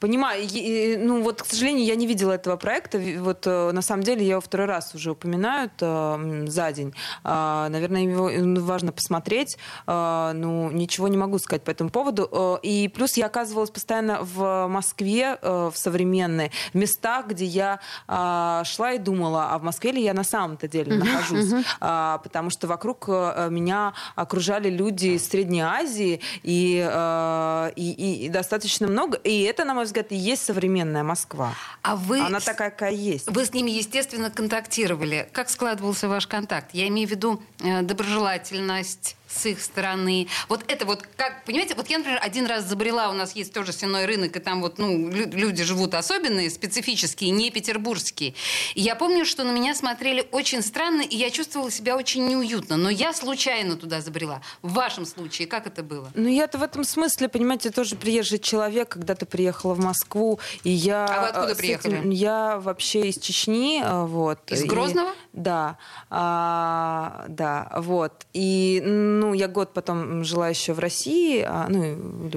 Понимаю. 0.00 0.42
И, 0.42 0.96
Ну 0.96 1.22
вот, 1.22 1.42
к 1.42 1.46
сожалению, 1.46 1.84
я 1.84 1.94
не 1.94 2.06
видела 2.06 2.32
этого 2.32 2.56
проекта. 2.56 3.00
Вот 3.18 3.46
э, 3.46 3.72
на 3.72 3.82
самом 3.82 4.02
деле 4.02 4.22
я 4.24 4.32
его 4.32 4.40
второй 4.40 4.66
раз 4.66 4.94
уже 4.94 5.12
упоминают 5.12 5.72
э, 5.80 6.44
за 6.46 6.72
день. 6.72 6.94
А, 7.24 7.68
наверное, 7.68 8.02
его 8.02 8.30
ну, 8.30 8.60
важно 8.64 8.92
посмотреть. 8.92 9.56
А, 9.86 10.32
ну, 10.34 10.70
ничего 10.70 11.08
не 11.08 11.16
могу 11.16 11.38
сказать 11.38 11.62
по 11.62 11.70
этому 11.70 11.90
поводу. 11.90 12.28
Э, 12.30 12.58
И 12.62 12.88
плюс 12.88 13.16
я 13.16 13.26
оказывалась 13.26 13.70
постоянно 13.70 14.18
в 14.22 14.66
Москве, 14.68 15.38
э, 15.40 15.70
в 15.72 15.76
современной, 15.76 16.50
в 16.72 16.76
местах, 16.76 17.28
где 17.28 17.44
я 17.44 17.80
шла 18.06 18.92
и 18.92 18.98
думала, 18.98 19.50
а 19.50 19.58
в 19.58 19.62
Москве 19.62 19.92
ли 19.92 20.02
я 20.02 20.14
на 20.14 20.24
самом-то 20.24 20.68
деле 20.68 20.96
нахожусь. 20.96 21.52
Потому 21.80 22.50
что 22.50 22.66
вокруг 22.66 23.04
э, 23.08 23.48
меня 23.50 23.94
окружали 24.14 24.68
люди 24.68 25.08
из 25.08 25.28
Средней 25.28 25.62
Азии, 25.62 26.20
и, 26.42 26.86
э, 26.86 27.70
и, 27.76 28.26
и 28.26 28.28
достаточно 28.28 28.86
много. 28.86 29.18
И 29.24 29.42
это, 29.42 29.64
на 29.64 29.74
мой 29.74 29.85
взгляд, 29.86 30.12
и 30.12 30.16
есть 30.16 30.44
современная 30.44 31.02
Москва. 31.02 31.54
А 31.82 31.96
вы... 31.96 32.20
Она 32.20 32.40
такая, 32.40 32.70
какая 32.70 32.92
есть. 32.92 33.30
Вы 33.30 33.44
с 33.44 33.52
ними, 33.52 33.70
естественно, 33.70 34.30
контактировали. 34.30 35.28
Как 35.32 35.50
складывался 35.50 36.08
ваш 36.08 36.26
контакт? 36.26 36.70
Я 36.72 36.88
имею 36.88 37.08
в 37.08 37.10
виду 37.10 37.42
э, 37.60 37.82
доброжелательность 37.82 39.16
с 39.36 39.46
их 39.46 39.60
стороны. 39.62 40.26
Вот 40.48 40.64
это 40.68 40.84
вот, 40.86 41.02
как, 41.16 41.44
понимаете, 41.44 41.74
вот 41.74 41.88
я, 41.88 41.98
например, 41.98 42.18
один 42.22 42.46
раз 42.46 42.64
забрела, 42.64 43.10
у 43.10 43.12
нас 43.12 43.34
есть 43.36 43.52
тоже 43.52 43.72
сеной 43.72 44.06
рынок, 44.06 44.36
и 44.36 44.40
там 44.40 44.60
вот, 44.60 44.78
ну, 44.78 45.08
лю- 45.10 45.30
люди 45.30 45.62
живут 45.64 45.94
особенные, 45.94 46.50
специфические, 46.50 47.30
не 47.30 47.50
петербургские. 47.50 48.34
И 48.74 48.80
я 48.80 48.94
помню, 48.96 49.24
что 49.24 49.44
на 49.44 49.50
меня 49.52 49.74
смотрели 49.74 50.26
очень 50.32 50.62
странно, 50.62 51.02
и 51.02 51.16
я 51.16 51.30
чувствовала 51.30 51.70
себя 51.70 51.96
очень 51.96 52.26
неуютно. 52.26 52.76
Но 52.76 52.90
я 52.90 53.12
случайно 53.12 53.76
туда 53.76 54.00
забрела. 54.00 54.40
В 54.62 54.72
вашем 54.72 55.06
случае, 55.06 55.46
как 55.48 55.66
это 55.66 55.82
было? 55.82 56.10
Ну, 56.14 56.28
я-то 56.28 56.58
в 56.58 56.62
этом 56.62 56.84
смысле, 56.84 57.28
понимаете, 57.28 57.70
тоже 57.70 57.96
приезжий 57.96 58.38
человек, 58.38 58.88
когда 58.90 59.14
ты 59.14 59.26
приехала 59.26 59.74
в 59.74 59.80
Москву, 59.80 60.38
и 60.64 60.70
я... 60.70 61.04
А 61.04 61.20
вы 61.22 61.28
откуда 61.28 61.52
э, 61.52 61.56
приехали? 61.56 61.98
этим- 61.98 62.10
я 62.10 62.58
вообще 62.58 63.08
из 63.08 63.18
Чечни, 63.20 63.82
э, 63.82 64.04
вот. 64.04 64.38
Из 64.50 64.62
И- 64.62 64.66
Грозного? 64.66 65.10
Да, 65.32 65.76
а, 66.10 67.24
да, 67.28 67.70
вот. 67.76 68.26
И, 68.32 68.80
ну, 68.84 69.25
я 69.34 69.48
год 69.48 69.72
потом 69.72 70.24
жила 70.24 70.48
еще 70.48 70.72
в 70.72 70.78
России, 70.78 71.42
а, 71.46 71.66
ну, 71.68 72.30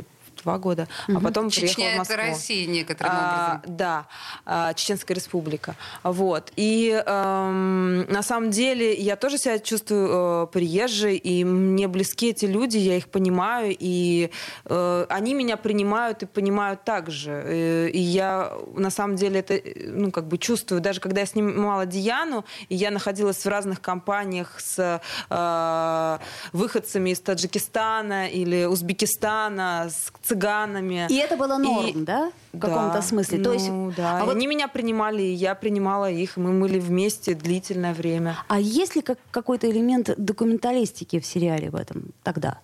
два 0.43 0.57
года, 0.57 0.87
а 1.07 1.19
потом 1.19 1.49
Чечня 1.49 1.73
приехала 1.75 1.95
в 1.95 1.97
Москву. 1.99 2.15
это 2.15 2.23
Россия 2.29 2.67
некоторым 2.67 3.13
А, 3.15 3.53
образом. 3.55 3.77
да, 3.77 4.07
а, 4.45 4.73
Чеченская 4.73 5.15
республика. 5.15 5.75
Вот. 6.03 6.51
И 6.55 7.01
эм, 7.05 8.01
на 8.11 8.23
самом 8.23 8.51
деле 8.51 8.93
я 8.93 9.15
тоже 9.15 9.37
себя 9.37 9.59
чувствую 9.59 10.43
э, 10.45 10.47
приезжей, 10.51 11.17
и 11.17 11.43
мне 11.43 11.87
близки 11.87 12.29
эти 12.29 12.45
люди, 12.45 12.77
я 12.77 12.95
их 12.97 13.09
понимаю, 13.09 13.75
и 13.77 14.29
э, 14.65 15.05
они 15.09 15.33
меня 15.33 15.57
принимают 15.57 16.23
и 16.23 16.25
понимают 16.25 16.83
так 16.83 17.09
же. 17.09 17.31
Э, 17.45 17.89
И 17.89 17.99
я 17.99 18.51
на 18.75 18.89
самом 18.89 19.15
деле 19.15 19.39
это 19.39 19.55
э, 19.55 19.87
ну, 19.87 20.11
как 20.11 20.27
бы 20.27 20.37
чувствую, 20.37 20.81
даже 20.81 20.99
когда 20.99 21.21
я 21.21 21.25
снимала 21.27 21.85
Диану, 21.85 22.45
и 22.69 22.75
я 22.75 22.91
находилась 22.91 23.43
в 23.45 23.47
разных 23.47 23.81
компаниях 23.81 24.59
с 24.59 24.99
э, 25.29 26.17
выходцами 26.53 27.11
из 27.11 27.19
Таджикистана 27.19 28.27
или 28.27 28.65
Узбекистана, 28.65 29.89
с 29.89 30.11
цыганами. 30.29 31.07
И 31.09 31.15
это 31.15 31.35
было 31.37 31.57
норм, 31.57 31.87
И- 31.87 32.05
да? 32.05 32.31
В 32.53 32.59
каком-то 32.59 33.01
смысле. 33.01 33.43
То 33.43 33.53
есть, 33.53 33.69
ну 33.69 33.91
да. 33.95 34.21
а 34.21 34.25
вот 34.25 34.35
Они 34.35 34.47
меня 34.47 34.67
принимали, 34.67 35.21
и 35.21 35.33
я 35.33 35.55
принимала 35.55 36.09
их. 36.09 36.37
и 36.37 36.39
Мы 36.39 36.59
были 36.59 36.79
вместе 36.79 37.33
длительное 37.33 37.93
время. 37.93 38.35
А 38.47 38.59
есть 38.59 38.95
ли 38.95 39.01
как, 39.01 39.17
какой-то 39.31 39.69
элемент 39.69 40.09
документалистики 40.17 41.19
в 41.19 41.25
сериале 41.25 41.69
в 41.69 41.75
этом 41.75 42.11
тогда? 42.23 42.59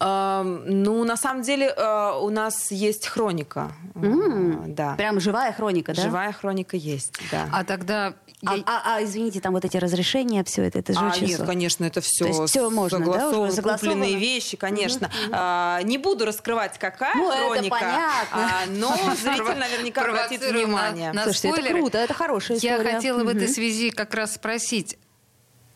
Эм, 0.00 0.82
ну, 0.82 1.04
на 1.04 1.16
самом 1.16 1.42
деле, 1.42 1.66
э, 1.76 2.12
у 2.20 2.30
нас 2.30 2.70
есть 2.70 3.06
хроника. 3.06 3.72
Э, 3.94 4.64
Да. 4.68 4.94
Прям 4.96 5.18
живая 5.20 5.52
хроника, 5.52 5.94
да? 5.94 6.02
Живая 6.02 6.32
хроника 6.32 6.76
есть, 6.76 7.12
да. 7.32 7.48
А 7.52 7.64
тогда... 7.64 8.14
А, 8.46 8.56
я- 8.56 8.62
а- 8.66 8.82
а, 8.96 9.02
извините, 9.02 9.40
там 9.40 9.52
вот 9.52 9.64
эти 9.64 9.76
разрешения, 9.76 10.44
все 10.44 10.62
это, 10.62 10.78
это 10.78 10.92
же 10.92 11.00
А, 11.00 11.08
очень 11.08 11.26
нет, 11.26 11.42
конечно, 11.44 11.84
это 11.84 12.00
все, 12.00 12.24
То 12.26 12.42
есть 12.42 12.50
всё 12.52 12.70
можно, 12.70 12.98
да, 13.00 13.04
уже 13.04 13.12
согласовано, 13.18 13.52
согласовано? 13.52 13.94
купленные 13.96 14.16
вещи, 14.20 14.56
конечно. 14.56 15.10
А, 15.32 15.82
не 15.82 15.98
буду 15.98 16.24
раскрывать, 16.24 16.78
какая 16.78 17.16
Ну, 17.16 17.32
это 17.32 17.48
хроника, 17.54 17.76
понятно. 17.80 17.98
а, 18.32 18.50
но 18.68 18.94
зритель 19.20 19.58
наверняка 19.58 20.02
обратит 20.02 20.38
Провоцируем 20.40 20.70
на- 20.70 20.76
внимание. 20.76 21.12
на 21.12 21.24
Слушайте, 21.24 21.48
это 21.48 21.68
круто, 21.74 21.98
это 21.98 22.14
хорошая 22.14 22.58
Я 22.58 22.74
история. 22.76 22.94
хотела 22.94 23.24
в 23.24 23.28
этой 23.28 23.48
связи 23.48 23.90
как 23.90 24.14
раз 24.14 24.34
спросить. 24.36 24.96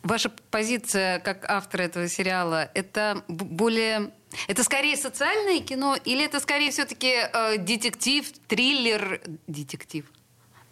Ваша 0.03 0.31
позиция 0.51 1.21
как 1.21 1.49
автора 1.49 1.83
этого 1.83 2.09
сериала, 2.09 2.71
это 2.75 3.25
более... 3.29 4.11
Это 4.49 4.65
скорее 4.65 4.97
социальное 4.97 5.61
кино 5.61 5.97
или 6.05 6.25
это 6.25 6.41
скорее 6.41 6.71
все-таки 6.71 7.29
детектив, 7.59 8.27
триллер... 8.49 9.21
Детектив? 9.47 10.07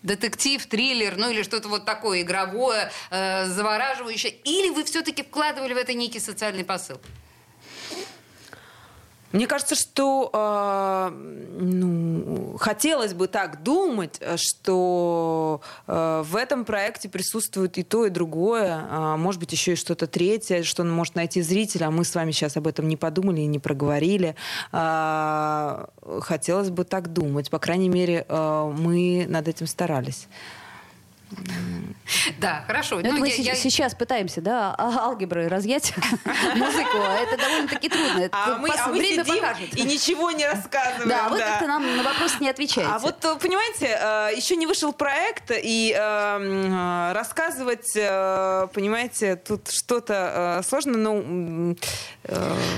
Детектив, 0.03 0.65
триллер, 0.67 1.17
ну 1.17 1.31
или 1.31 1.43
что-то 1.43 1.69
вот 1.69 1.85
такое 1.85 2.23
игровое, 2.23 2.91
э, 3.11 3.45
завораживающее. 3.47 4.33
Или 4.33 4.71
вы 4.71 4.85
все-таки 4.85 5.23
вкладывали 5.23 5.75
в 5.75 5.77
это 5.77 5.93
некий 5.93 6.21
социальный 6.21 6.65
посыл? 6.65 6.99
Мне 9.33 9.47
кажется, 9.47 9.77
что 9.77 10.31
э, 10.33 11.11
ну, 11.61 12.57
хотелось 12.59 13.15
бы 13.15 13.29
так 13.29 13.63
думать, 13.63 14.17
э, 14.21 14.37
что 14.37 15.61
э, 15.87 16.23
в 16.27 16.35
этом 16.35 16.65
проекте 16.65 17.09
присутствует 17.09 17.79
и 17.79 17.85
то, 17.85 18.07
и 18.07 18.11
другое, 18.11 18.87
а, 18.91 19.17
может 19.17 19.41
быть, 19.41 19.53
еще 19.53 19.75
и 19.75 19.77
что-то 19.77 20.09
третье, 20.09 20.65
что 20.65 20.83
он 20.83 20.91
может 20.91 21.15
найти 21.15 21.43
зритель, 21.43 21.85
а 21.85 21.91
мы 21.93 22.05
с 22.05 22.15
вами 22.15 22.33
сейчас 22.33 22.57
об 22.57 22.67
этом 22.67 22.89
не 22.89 22.97
подумали 22.97 23.43
и 23.43 23.47
не 23.47 23.61
проговорили. 23.61 24.35
А, 24.73 25.89
хотелось 26.23 26.71
бы 26.71 26.85
так 26.85 27.13
думать. 27.13 27.51
По 27.51 27.61
крайней 27.61 27.89
мере, 27.89 28.27
э, 28.29 28.75
мы 28.77 29.27
над 29.29 29.47
этим 29.47 29.69
старались. 29.69 30.27
Да, 32.39 32.65
хорошо. 32.67 33.01
Ну, 33.03 33.13
Ну, 33.13 33.19
мы 33.21 33.29
я- 33.29 33.35
се- 33.37 33.43
я- 33.43 33.55
сейчас 33.55 33.95
пытаемся, 33.95 34.41
да, 34.41 34.75
а- 34.77 35.07
алгеброй 35.07 35.47
разъять 35.49 35.95
музыку, 36.57 36.99
а 36.99 37.17
это 37.19 37.37
довольно-таки 37.37 37.89
трудно. 37.89 38.29
А 38.33 38.57
мы, 38.59 38.69
а 38.71 38.89
мы 38.89 38.93
время 38.99 39.25
сидим 39.25 39.41
покажет. 39.41 39.77
и 39.77 39.83
ничего 39.83 40.31
не 40.33 40.47
рассказываем. 40.47 41.09
Да, 41.09 41.29
вы 41.29 41.39
как-то 41.39 41.67
нам 41.67 41.97
на 41.97 42.03
вопросы 42.03 42.37
не 42.41 42.49
отвечаете. 42.49 42.91
А 42.93 42.99
вот, 42.99 43.25
э, 43.25 43.37
понимаете, 43.41 43.87
э, 44.01 44.31
еще 44.37 44.57
не 44.57 44.67
вышел 44.67 44.93
проект, 44.93 45.51
и 45.53 45.95
э, 45.97 46.01
м, 46.01 47.11
э, 47.11 47.13
рассказывать, 47.13 47.93
понимаете, 47.95 49.37
тут 49.37 49.71
что-то 49.71 50.63
сложно, 50.67 50.97
но... 50.99 51.75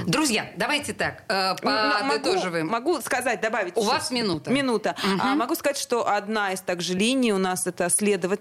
Друзья, 0.06 0.50
давайте 0.56 0.92
так, 0.92 1.24
подытоживаем. 1.26 2.68
могу 2.68 3.00
сказать, 3.00 3.40
добавить. 3.40 3.76
У 3.76 3.82
вас 3.82 4.10
минута. 4.10 4.50
Минута. 4.50 4.94
Могу 5.36 5.54
сказать, 5.54 5.78
что 5.78 6.08
одна 6.08 6.52
из 6.52 6.60
также 6.60 6.94
линий 6.94 7.32
у 7.32 7.38
нас 7.38 7.66
это 7.66 7.88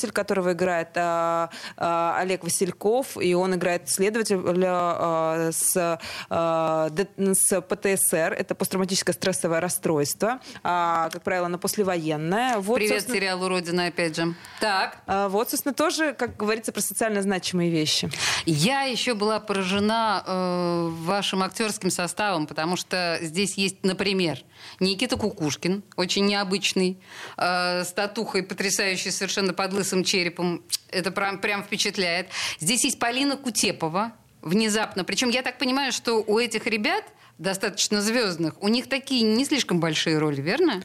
следователь, 0.02 0.12
которого 0.12 0.54
играет 0.54 0.90
а, 0.96 1.50
а, 1.78 2.18
Олег 2.20 2.44
Васильков, 2.44 3.18
и 3.22 3.34
он 3.34 3.56
играет 3.56 3.90
следователя 3.90 4.40
а, 4.44 5.50
с, 5.52 6.00
д- 6.30 7.34
с 7.36 7.62
ПТСР, 7.62 8.34
это 8.38 8.56
посттравматическое 8.56 9.14
стрессовое 9.14 9.60
расстройство, 9.60 10.40
а, 10.64 11.10
как 11.10 11.24
правило, 11.24 11.48
на 11.48 11.58
послевоенное. 11.58 12.58
Вот, 12.58 12.76
Привет 12.76 13.08
сериалу 13.10 13.48
«Родина» 13.48 13.88
опять 13.88 14.16
же. 14.16 14.34
Так, 14.60 14.98
а, 15.08 15.30
вот, 15.30 15.50
собственно, 15.50 15.74
тоже, 15.74 16.14
как 16.14 16.38
говорится, 16.38 16.72
про 16.72 16.82
социально 16.82 17.22
значимые 17.22 17.70
вещи. 17.70 18.10
я 18.46 18.84
еще 18.84 19.14
была 19.14 19.40
поражена 19.40 20.24
э, 20.26 20.88
вашим 21.04 21.44
актерским 21.44 21.90
составом, 21.92 22.48
потому 22.48 22.76
что 22.76 23.20
здесь 23.22 23.56
есть, 23.58 23.84
например, 23.84 24.40
Никита 24.80 25.18
Кукушкин, 25.18 25.84
очень 25.96 26.26
необычный, 26.26 26.98
э, 27.38 27.84
с 27.84 27.92
татухой, 27.94 28.44
потрясающий 28.44 29.12
совершенно 29.12 29.54
под 29.54 29.74
лысым 29.74 30.04
черепом. 30.04 30.64
Это 30.90 31.12
прям, 31.12 31.40
прям 31.40 31.64
впечатляет. 31.64 32.28
Здесь 32.60 32.84
есть 32.84 33.00
Полина 33.00 33.38
Кутепова, 33.38 34.14
внезапно. 34.42 35.04
Причем 35.04 35.30
я 35.30 35.42
так 35.42 35.58
понимаю, 35.58 35.92
что 35.92 36.24
у 36.26 36.40
этих 36.40 36.68
ребят 36.68 37.04
достаточно 37.38 38.02
звездных, 38.02 38.62
у 38.62 38.68
них 38.68 38.88
такие 38.88 39.24
не 39.24 39.46
слишком 39.46 39.80
большие 39.80 40.18
роли, 40.18 40.42
верно? 40.42 40.84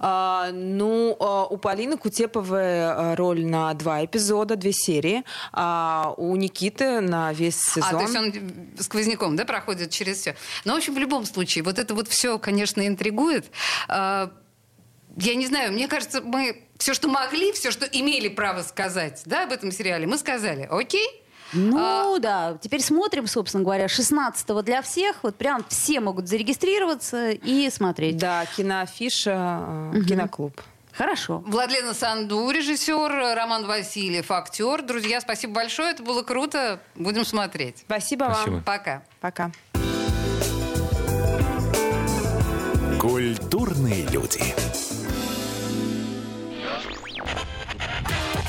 А, 0.00 0.50
ну, 0.52 1.16
а, 1.20 1.46
у 1.46 1.56
Полины 1.56 1.96
Кутеповой 1.96 2.84
а, 2.84 3.16
роль 3.16 3.44
на 3.44 3.72
два 3.74 4.04
эпизода, 4.04 4.56
две 4.56 4.72
серии, 4.72 5.24
а 5.52 6.14
у 6.16 6.36
Никиты 6.36 7.00
на 7.00 7.32
весь 7.32 7.60
сезон. 7.60 7.96
А, 7.96 7.98
то 7.98 8.00
есть 8.00 8.16
он 8.16 8.32
сквозняком, 8.78 9.36
да, 9.36 9.44
проходит 9.44 9.90
через 9.90 10.18
все. 10.18 10.36
Ну, 10.64 10.74
в 10.74 10.76
общем, 10.76 10.94
в 10.94 10.98
любом 10.98 11.24
случае, 11.24 11.64
вот 11.64 11.78
это 11.78 11.94
вот 11.94 12.08
все, 12.08 12.38
конечно, 12.38 12.86
интригует. 12.86 13.46
Я 13.88 15.34
не 15.34 15.46
знаю, 15.46 15.72
мне 15.72 15.88
кажется, 15.88 16.20
мы 16.20 16.62
все, 16.78 16.94
что 16.94 17.08
могли, 17.08 17.52
все, 17.52 17.72
что 17.72 17.86
имели 17.86 18.28
право 18.28 18.62
сказать, 18.62 19.22
да, 19.24 19.44
об 19.44 19.52
этом 19.52 19.72
сериале, 19.72 20.06
мы 20.06 20.16
сказали. 20.16 20.68
Окей? 20.70 21.22
Ну 21.52 22.18
да, 22.18 22.58
теперь 22.60 22.80
смотрим, 22.82 23.26
собственно 23.26 23.64
говоря, 23.64 23.86
16-го 23.86 24.62
для 24.62 24.82
всех. 24.82 25.16
Вот 25.22 25.36
прям 25.36 25.64
все 25.68 26.00
могут 26.00 26.28
зарегистрироваться 26.28 27.30
и 27.30 27.70
смотреть. 27.70 28.16
Да, 28.18 28.44
киноафиша, 28.56 29.34
а, 29.34 29.92
киноклуб. 30.06 30.60
Хорошо. 30.92 31.44
Владлена 31.46 31.94
Санду, 31.94 32.50
режиссер, 32.50 33.36
Роман 33.36 33.66
Васильев, 33.66 34.30
актер. 34.32 34.82
Друзья, 34.82 35.20
спасибо 35.20 35.54
большое, 35.54 35.92
это 35.92 36.02
было 36.02 36.22
круто. 36.22 36.80
Будем 36.96 37.24
смотреть. 37.24 37.78
Спасибо, 37.86 38.30
Спасибо. 38.32 38.54
вам. 38.54 38.64
Пока. 38.64 39.02
Пока. 39.20 39.52
Культурные 43.00 44.06
люди. 44.08 44.42